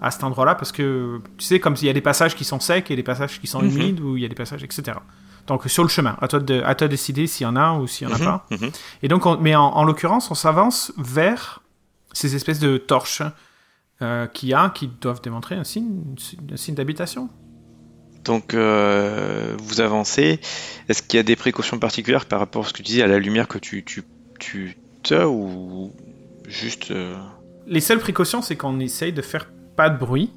à 0.00 0.10
cet 0.10 0.24
endroit-là, 0.24 0.54
parce 0.54 0.72
que 0.72 1.20
tu 1.38 1.44
sais, 1.44 1.60
comme 1.60 1.76
s'il 1.76 1.86
y 1.86 1.90
a 1.90 1.94
des 1.94 2.00
passages 2.00 2.34
qui 2.34 2.44
sont 2.44 2.60
secs 2.60 2.90
et 2.90 2.96
des 2.96 3.02
passages 3.02 3.40
qui 3.40 3.46
sont 3.46 3.62
mhm. 3.62 3.70
humides, 3.70 4.00
ou 4.00 4.16
il 4.16 4.22
y 4.22 4.26
a 4.26 4.28
des 4.28 4.34
passages, 4.34 4.62
etc. 4.62 4.98
Donc 5.46 5.64
sur 5.66 5.82
le 5.82 5.88
chemin, 5.88 6.16
à 6.20 6.28
toi 6.28 6.40
de, 6.40 6.62
à 6.62 6.74
toi 6.74 6.86
de 6.86 6.92
décider 6.92 7.26
s'il 7.26 7.44
y 7.44 7.46
en 7.46 7.56
a 7.56 7.74
ou 7.74 7.86
s'il 7.86 8.06
n'y 8.06 8.12
en 8.12 8.16
a 8.16 8.18
mhm, 8.18 8.24
pas. 8.24 8.46
Mhm. 8.50 8.70
Et 9.02 9.08
donc, 9.08 9.24
mais 9.40 9.54
en, 9.54 9.84
l'occurrence, 9.84 10.30
on 10.30 10.34
s'avance 10.34 10.92
vers 10.96 11.62
ces 12.12 12.34
espèces 12.34 12.60
de 12.60 12.78
torches 12.78 13.22
euh, 14.00 14.26
qu'il 14.26 14.48
y 14.48 14.54
a, 14.54 14.70
qui 14.70 14.88
doivent 15.00 15.20
démontrer 15.20 15.56
un 15.56 15.64
signe, 15.64 16.02
un 16.50 16.56
signe 16.56 16.74
d'habitation. 16.74 17.28
Donc 18.24 18.54
euh, 18.54 19.54
vous 19.58 19.80
avancez. 19.80 20.40
Est-ce 20.88 21.02
qu'il 21.02 21.18
y 21.18 21.20
a 21.20 21.22
des 21.22 21.36
précautions 21.36 21.78
particulières 21.78 22.24
par 22.24 22.38
rapport 22.38 22.64
à 22.64 22.68
ce 22.68 22.72
que 22.72 22.78
tu 22.78 22.82
disais 22.82 23.02
à 23.02 23.06
la 23.06 23.18
lumière 23.18 23.48
que 23.48 23.58
tu 23.58 23.84
tu 23.84 24.76
tu 25.02 25.14
as 25.14 25.28
ou 25.28 25.92
juste 26.48 26.90
euh, 26.90 27.14
Les 27.66 27.80
seules 27.80 27.98
précautions, 27.98 28.40
c'est 28.40 28.56
qu'on 28.56 28.80
essaye 28.80 29.12
de 29.12 29.20
faire 29.20 29.46
pas 29.76 29.90
de 29.90 29.98
bruit 29.98 30.30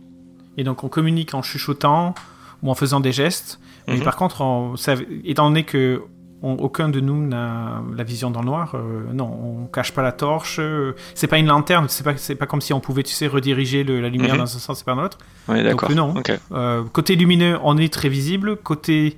et 0.57 0.63
donc 0.63 0.83
on 0.83 0.89
communique 0.89 1.33
en 1.33 1.41
chuchotant 1.41 2.13
ou 2.61 2.69
en 2.69 2.75
faisant 2.75 2.99
des 2.99 3.13
gestes 3.13 3.59
mais 3.87 3.97
mhm. 3.97 4.03
par 4.03 4.15
contre, 4.15 4.75
étant 5.23 5.47
donné 5.47 5.63
que 5.63 6.01
aucun 6.43 6.89
de 6.89 6.99
nous 6.99 7.25
n'a 7.25 7.81
la 7.95 8.03
vision 8.03 8.29
dans 8.29 8.41
le 8.41 8.45
noir, 8.45 8.75
euh, 8.75 9.11
non, 9.11 9.25
on 9.25 9.65
cache 9.67 9.91
pas 9.91 10.03
la 10.03 10.11
torche. 10.11 10.57
Euh, 10.59 10.93
c'est 11.15 11.27
pas 11.27 11.39
une 11.39 11.47
lanterne, 11.47 11.87
c'est 11.89 12.03
pas, 12.03 12.15
c'est 12.15 12.35
pas 12.35 12.45
comme 12.45 12.61
si 12.61 12.73
on 12.73 12.79
pouvait, 12.79 13.03
tu 13.03 13.13
sais, 13.13 13.27
rediriger 13.27 13.83
la 13.83 14.09
lumière 14.09 14.33
mhm. 14.33 14.39
dans 14.39 14.55
un 14.55 14.59
sens 14.59 14.81
et 14.81 14.83
pas 14.83 14.93
dans 14.93 15.01
l'autre. 15.01 15.17
Oui, 15.47 15.63
d'accord. 15.63 15.89
non. 15.91 16.13
Euh, 16.51 16.83
côté 16.93 17.15
lumineux, 17.15 17.57
on 17.63 17.77
est 17.77 17.91
très 17.91 18.09
visible. 18.09 18.57
Côté 18.57 19.17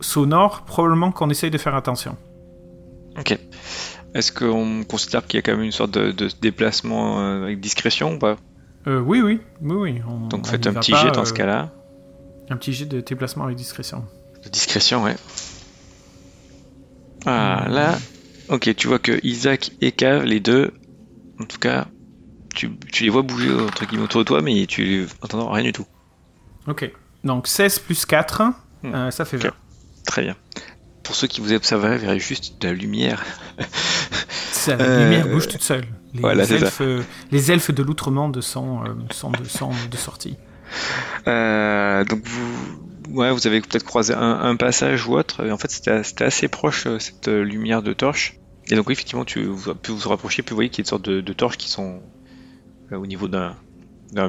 sonore, 0.00 0.62
probablement 0.62 1.12
qu'on 1.12 1.30
essaye 1.30 1.50
de 1.50 1.58
faire 1.58 1.76
attention. 1.76 2.16
Ok. 3.18 3.38
Est-ce 4.14 4.32
qu'on 4.32 4.84
considère 4.84 5.26
qu'il 5.26 5.38
y 5.38 5.38
a 5.38 5.42
quand 5.42 5.52
même 5.52 5.62
une 5.62 5.72
sorte 5.72 5.92
de, 5.92 6.28
déplacement 6.40 7.18
avec 7.44 7.60
discrétion 7.60 8.14
ou 8.14 8.18
pas? 8.18 8.36
Oui, 8.86 9.20
oui, 9.22 9.40
oui, 9.60 9.76
oui. 9.76 10.02
Donc 10.28 10.46
faites 10.48 10.66
un 10.66 10.74
petit 10.74 10.94
jet 10.94 11.12
dans 11.12 11.24
ce 11.24 11.32
cas-là. 11.32 11.70
Un 12.52 12.58
petit 12.58 12.74
jet 12.74 12.84
de 12.84 13.00
déplacement 13.00 13.44
avec 13.44 13.56
discrétion. 13.56 14.04
De 14.44 14.50
discrétion, 14.50 15.02
ouais. 15.02 15.16
Ah, 17.24 17.64
là, 17.70 17.98
ok, 18.50 18.74
tu 18.76 18.88
vois 18.88 18.98
que 18.98 19.18
Isaac 19.22 19.72
et 19.80 19.90
Cave, 19.90 20.24
les 20.24 20.38
deux, 20.38 20.74
en 21.40 21.44
tout 21.44 21.58
cas, 21.58 21.86
tu, 22.54 22.70
les 23.00 23.08
vois 23.08 23.22
bouger 23.22 23.50
entre 23.54 23.86
guillemets 23.86 24.04
autour 24.04 24.20
de 24.20 24.26
toi, 24.26 24.42
mais 24.42 24.66
tu 24.66 25.08
n'entends 25.22 25.50
rien 25.50 25.64
du 25.64 25.72
tout. 25.72 25.86
Ok, 26.66 26.92
donc 27.24 27.46
16 27.46 27.78
plus 27.78 28.04
4, 28.04 28.42
hmm. 28.42 28.94
euh, 28.94 29.10
ça 29.10 29.24
fait 29.24 29.38
20. 29.38 29.50
Très 30.04 30.20
bien. 30.20 30.36
Pour 31.04 31.14
ceux 31.14 31.28
qui 31.28 31.40
vous 31.40 31.54
observeraient, 31.54 31.96
verraient 31.96 32.18
juste 32.18 32.60
de 32.60 32.68
la 32.68 32.74
lumière. 32.74 33.24
Ça, 34.52 34.76
la 34.76 35.04
lumière 35.04 35.26
bouge 35.26 35.48
toute 35.48 35.62
seule. 35.62 35.86
Les, 36.12 36.52
elfes, 36.52 36.82
les 37.30 37.50
elfes 37.50 37.70
de 37.70 37.82
l'outre-monde 37.82 38.42
sont, 38.42 38.84
euh, 38.84 38.88
sont, 39.10 39.30
de, 39.30 39.44
sont 39.44 39.72
de 39.90 39.96
sortie. 39.96 40.36
Euh, 41.28 42.04
donc 42.04 42.22
vous, 42.24 43.14
ouais, 43.14 43.30
vous 43.30 43.46
avez 43.46 43.60
peut-être 43.60 43.84
croisé 43.84 44.14
un, 44.14 44.56
passage 44.56 45.06
ou 45.06 45.14
autre. 45.14 45.44
Et 45.44 45.52
en 45.52 45.58
fait, 45.58 45.70
c'était 45.70 46.24
assez 46.24 46.48
proche 46.48 46.86
euh, 46.86 46.98
cette 46.98 47.28
euh, 47.28 47.42
lumière 47.42 47.82
de 47.82 47.92
torche. 47.92 48.38
Et 48.68 48.76
donc 48.76 48.88
oui, 48.88 48.92
effectivement, 48.92 49.24
tu 49.24 49.44
vous, 49.44 49.74
plus 49.74 49.92
vous 49.92 50.08
rapprochez, 50.08 50.42
plus 50.42 50.52
vous 50.52 50.56
voyez 50.56 50.70
qu'il 50.70 50.78
y 50.78 50.82
a 50.82 50.84
une 50.86 50.90
sorte 50.90 51.04
de, 51.04 51.20
de 51.20 51.32
torches 51.32 51.56
qui 51.56 51.70
sont 51.70 52.00
au 52.90 53.06
niveau 53.06 53.26
d'un 53.26 53.54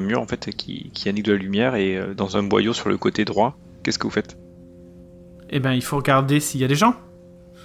mur 0.00 0.20
en 0.20 0.26
fait 0.26 0.50
qui, 0.56 0.90
qui 0.94 1.08
indique 1.10 1.26
de 1.26 1.32
la 1.32 1.38
lumière 1.38 1.74
et 1.74 2.00
dans 2.16 2.38
un 2.38 2.42
boyau 2.42 2.72
sur 2.72 2.88
le 2.88 2.96
côté 2.96 3.26
droit. 3.26 3.58
Qu'est-ce 3.82 3.98
que 3.98 4.06
vous 4.06 4.12
faites? 4.12 4.38
Eh 5.50 5.60
ben, 5.60 5.72
il 5.72 5.82
faut 5.82 5.96
regarder 5.96 6.40
s'il 6.40 6.60
y 6.60 6.64
a 6.64 6.68
des 6.68 6.74
gens. 6.74 6.94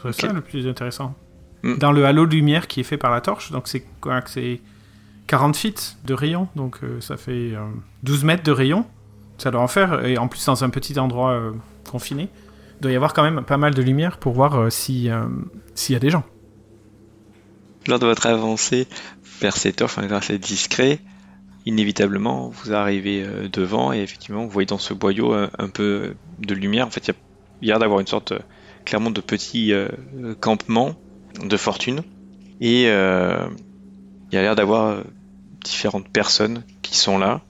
C'est 0.03 0.27
ça 0.27 0.33
le 0.33 0.41
plus 0.41 0.67
intéressant. 0.67 1.15
Hmm. 1.63 1.77
Dans 1.77 1.91
le 1.91 2.05
halo 2.05 2.25
de 2.25 2.35
lumière 2.35 2.67
qui 2.67 2.81
est 2.81 2.83
fait 2.83 2.97
par 2.97 3.11
la 3.11 3.21
torche, 3.21 3.51
donc 3.51 3.67
c'est 3.67 3.83
quoi? 3.99 4.21
C'est 4.25 4.61
40 5.29 5.55
feet 5.55 5.97
de 6.03 6.13
rayon, 6.13 6.47
donc 6.55 6.79
euh, 6.83 6.99
ça 7.01 7.15
fait 7.15 7.53
12 8.03 8.23
mètres 8.25 8.43
de 8.43 8.51
rayon. 8.51 8.85
Ça 9.37 9.51
doit 9.51 9.61
en 9.61 9.67
faire, 9.67 10.05
et 10.05 10.17
en 10.17 10.27
plus 10.27 10.45
dans 10.45 10.65
un 10.65 10.69
petit 10.69 10.99
endroit 10.99 11.39
confiné, 11.89 12.27
il 12.77 12.81
doit 12.81 12.91
y 12.91 12.95
avoir 12.95 13.13
quand 13.13 13.23
même 13.23 13.45
pas 13.45 13.55
mal 13.55 13.73
de 13.73 13.81
lumière 13.81 14.17
pour 14.17 14.33
voir 14.33 14.69
s'il 14.69 15.05
y 15.05 15.09
a 15.09 15.99
des 15.99 16.09
gens. 16.09 16.25
Lors 17.87 17.99
de 17.99 18.05
votre 18.05 18.27
avancée 18.27 18.87
vers 19.39 19.55
cette 19.55 19.81
enfin 19.81 20.05
grâce 20.05 20.29
à 20.29 20.37
discret, 20.37 20.99
inévitablement 21.65 22.49
vous 22.49 22.73
arrivez 22.73 23.23
euh, 23.23 23.47
devant 23.47 23.93
et 23.93 23.99
effectivement 23.99 24.43
vous 24.43 24.49
voyez 24.49 24.65
dans 24.65 24.77
ce 24.77 24.93
boyau 24.93 25.33
euh, 25.33 25.49
un, 25.57 25.69
peu 25.69 26.13
de 26.39 26.53
lumière. 26.53 26.87
En 26.87 26.89
fait, 26.89 27.07
il 27.61 27.67
y 27.67 27.71
a 27.71 27.73
l'air 27.73 27.79
d'avoir 27.79 27.99
une 27.99 28.07
sorte 28.07 28.33
euh, 28.33 28.39
clairement 28.85 29.11
de 29.11 29.21
petit 29.21 29.73
campement 30.39 30.95
de 31.43 31.57
fortune 31.57 32.01
et 32.59 32.83
il 32.83 32.87
y 32.87 34.37
a 34.37 34.41
l'air 34.41 34.55
d'avoir 34.55 35.03
différentes 35.63 36.09
personnes 36.09 36.63
qui 36.81 36.97
sont 36.97 37.17
là. 37.17 37.41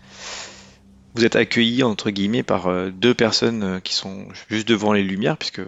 Vous 1.15 1.25
êtes 1.25 1.35
accueillis 1.35 1.83
entre 1.83 2.11
guillemets 2.11 2.43
par 2.43 2.71
deux 2.91 3.13
personnes 3.13 3.81
qui 3.81 3.93
sont 3.93 4.27
juste 4.49 4.67
devant 4.67 4.93
les 4.93 5.03
lumières 5.03 5.37
puisque 5.37 5.61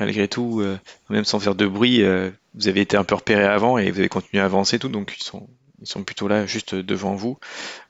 malgré 0.00 0.26
tout, 0.26 0.62
même 1.10 1.24
sans 1.24 1.38
faire 1.38 1.54
de 1.54 1.66
bruit, 1.66 2.02
vous 2.54 2.68
avez 2.68 2.80
été 2.80 2.96
un 2.96 3.04
peu 3.04 3.14
repéré 3.14 3.44
avant 3.44 3.78
et 3.78 3.90
vous 3.90 3.98
avez 3.98 4.08
continué 4.08 4.40
à 4.40 4.46
avancer 4.46 4.78
tout, 4.78 4.88
donc 4.88 5.14
ils 5.18 5.22
sont 5.22 5.48
ils 5.80 5.86
sont 5.86 6.02
plutôt 6.02 6.28
là 6.28 6.46
juste 6.46 6.74
devant 6.74 7.14
vous. 7.14 7.38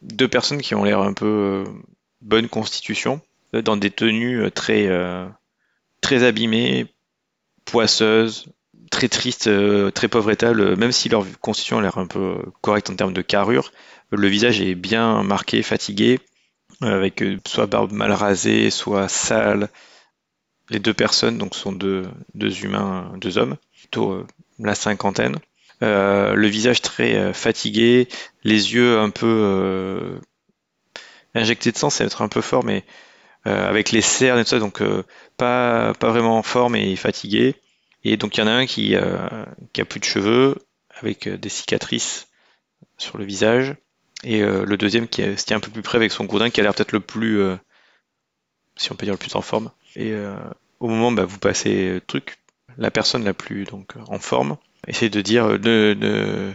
Deux 0.03 0.29
personnes 0.29 0.61
qui 0.61 0.75
ont 0.75 0.85
l'air 0.85 1.01
un 1.01 1.13
peu 1.13 1.65
euh, 1.67 1.73
bonne 2.21 2.49
constitution, 2.49 3.21
euh, 3.55 3.63
dans 3.63 3.77
des 3.77 3.91
tenues 3.91 4.43
euh, 4.43 4.51
très 4.51 4.89
très 6.01 6.23
abîmées, 6.23 6.87
poisseuses, 7.65 8.47
très 8.91 9.09
tristes, 9.09 9.51
très 9.95 10.09
pauvres 10.09 10.31
état, 10.31 10.53
même 10.53 10.93
si 10.93 11.09
leur 11.09 11.25
constitution 11.41 11.79
a 11.79 11.83
l'air 11.83 11.99
un 11.99 12.07
peu 12.07 12.37
correcte 12.61 12.91
en 12.91 12.97
termes 12.97 13.13
de 13.13 13.23
carrure, 13.23 13.73
le 14.11 14.29
visage 14.29 14.61
est 14.61 14.75
bien 14.75 15.23
marqué, 15.23 15.63
fatigué, 15.63 16.21
avec 16.81 17.23
soit 17.47 17.67
barbe 17.67 17.93
mal 17.93 18.13
rasée, 18.13 18.71
soit 18.71 19.09
sale. 19.09 19.69
Les 20.71 20.79
deux 20.79 20.95
personnes 20.95 21.39
donc 21.39 21.55
sont 21.55 21.73
deux, 21.73 22.07
deux 22.35 22.65
humains, 22.65 23.13
deux 23.17 23.39
hommes, 23.39 23.57
plutôt 23.79 24.27
la 24.59 24.75
cinquantaine. 24.75 25.37
Euh, 25.83 26.35
le 26.35 26.49
visage 26.49 26.83
très 26.83 27.15
euh, 27.15 27.33
fatigué, 27.33 28.09
les 28.43 28.75
yeux 28.75 28.99
un 28.99 29.11
peu 29.11 29.27
euh, 29.27 30.19
injectés 31.35 31.71
de 31.71 31.77
sang, 31.77 31.89
va 31.89 32.05
être 32.05 32.23
un 32.23 32.29
peu 32.29 32.41
fort, 32.41 32.65
mais 32.65 32.85
avec 33.45 33.93
les 33.93 34.03
cernes 34.03 34.39
et 34.39 34.45
tout 34.45 34.51
ça, 34.51 34.59
donc 34.59 34.83
pas, 35.39 35.95
pas 35.95 36.11
vraiment 36.11 36.43
fort, 36.43 36.69
mais 36.69 36.95
fatigué. 36.97 37.55
Et 38.05 38.17
donc 38.17 38.37
il 38.37 38.41
y 38.41 38.43
en 38.43 38.47
a 38.47 38.53
un 38.53 38.67
qui, 38.67 38.95
qui 39.73 39.81
a 39.81 39.85
plus 39.85 40.01
de 40.01 40.05
cheveux, 40.05 40.57
avec 41.01 41.29
des 41.29 41.49
cicatrices 41.49 42.29
sur 42.97 43.19
le 43.19 43.25
visage, 43.25 43.75
et 44.25 44.41
le 44.41 44.77
deuxième 44.77 45.09
qui 45.09 45.23
est, 45.23 45.53
un 45.53 45.61
peu 45.61 45.71
plus 45.71 45.83
près 45.83 45.97
avec 45.97 46.13
son 46.13 46.25
gourdin, 46.25 46.51
qui 46.51 46.61
a 46.61 46.63
l'air 46.63 46.75
peut-être 46.75 46.93
le 46.93 47.01
plus, 47.01 47.41
si 48.77 48.93
on 48.93 48.95
peut 48.95 49.05
dire 49.07 49.15
le 49.15 49.19
plus 49.19 49.35
en 49.35 49.43
forme. 49.43 49.71
Et 49.97 50.15
au 50.81 50.89
moment 50.89 51.13
bah, 51.13 51.25
vous 51.25 51.39
passez 51.39 51.95
le 51.95 52.01
truc, 52.01 52.39
la 52.77 52.91
personne 52.91 53.25
la 53.25 53.35
plus 53.35 53.65
donc 53.65 53.95
en 54.09 54.19
forme 54.19 54.57
essayer 54.87 55.11
de 55.11 55.21
dire 55.21 55.59
euh, 55.65 56.53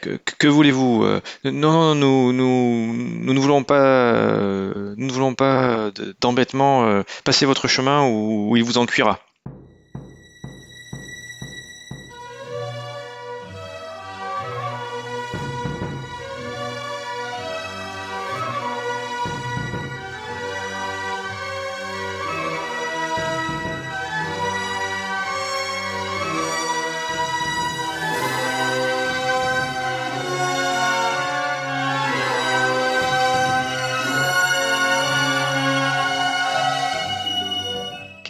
que, 0.00 0.46
voulez-vous 0.46 1.04
euh, 1.04 1.20
Non, 1.44 1.94
non, 1.94 1.94
nous, 1.94 2.32
nous, 2.32 2.94
nous 2.94 3.32
ne 3.32 3.38
voulons 3.38 3.64
pas, 3.64 3.82
euh, 3.82 4.94
nous 4.96 5.06
ne 5.06 5.34
pas 5.34 5.90
d'embêtement. 6.20 7.02
Passez 7.24 7.46
votre 7.46 7.68
chemin 7.68 8.06
ou 8.08 8.56
il 8.56 8.64
vous 8.64 8.78
en 8.78 8.86
cuira. 8.86 9.20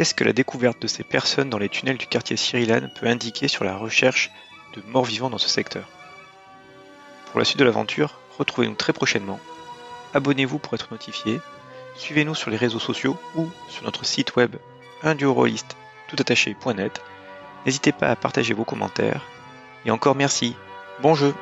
Qu'est-ce 0.05 0.15
que 0.15 0.25
la 0.25 0.35
découverte 0.35 0.83
de 0.83 0.87
ces 0.87 1.03
personnes 1.03 1.49
dans 1.49 1.57
les 1.57 1.71
tunnels 1.71 1.97
du 1.97 2.07
quartier 2.07 2.37
Cyrilane 2.37 2.91
peut 2.95 3.07
indiquer 3.07 3.49
sur 3.49 3.65
la 3.65 3.75
recherche 3.75 4.31
de 4.75 4.83
morts 4.87 5.07
vivants 5.07 5.31
dans 5.31 5.39
ce 5.39 5.49
secteur? 5.49 5.89
Pour 7.31 7.39
la 7.39 7.47
suite 7.47 7.59
de 7.59 7.65
l'aventure, 7.65 8.19
retrouvez-nous 8.37 8.75
très 8.75 8.93
prochainement. 8.93 9.41
Abonnez-vous 10.13 10.59
pour 10.59 10.75
être 10.75 10.89
notifié. 10.91 11.41
Suivez-nous 11.97 12.35
sur 12.35 12.51
les 12.51 12.59
réseaux 12.59 12.79
sociaux 12.79 13.17
ou 13.35 13.49
sur 13.71 13.85
notre 13.85 14.05
site 14.05 14.37
web 14.37 14.57
toutattaché.net. 16.09 17.01
N'hésitez 17.65 17.93
pas 17.93 18.11
à 18.11 18.17
partager 18.17 18.53
vos 18.53 18.65
commentaires. 18.65 19.23
Et 19.87 19.91
encore 19.91 20.17
merci. 20.17 20.55
Bon 21.01 21.15
jeu 21.15 21.33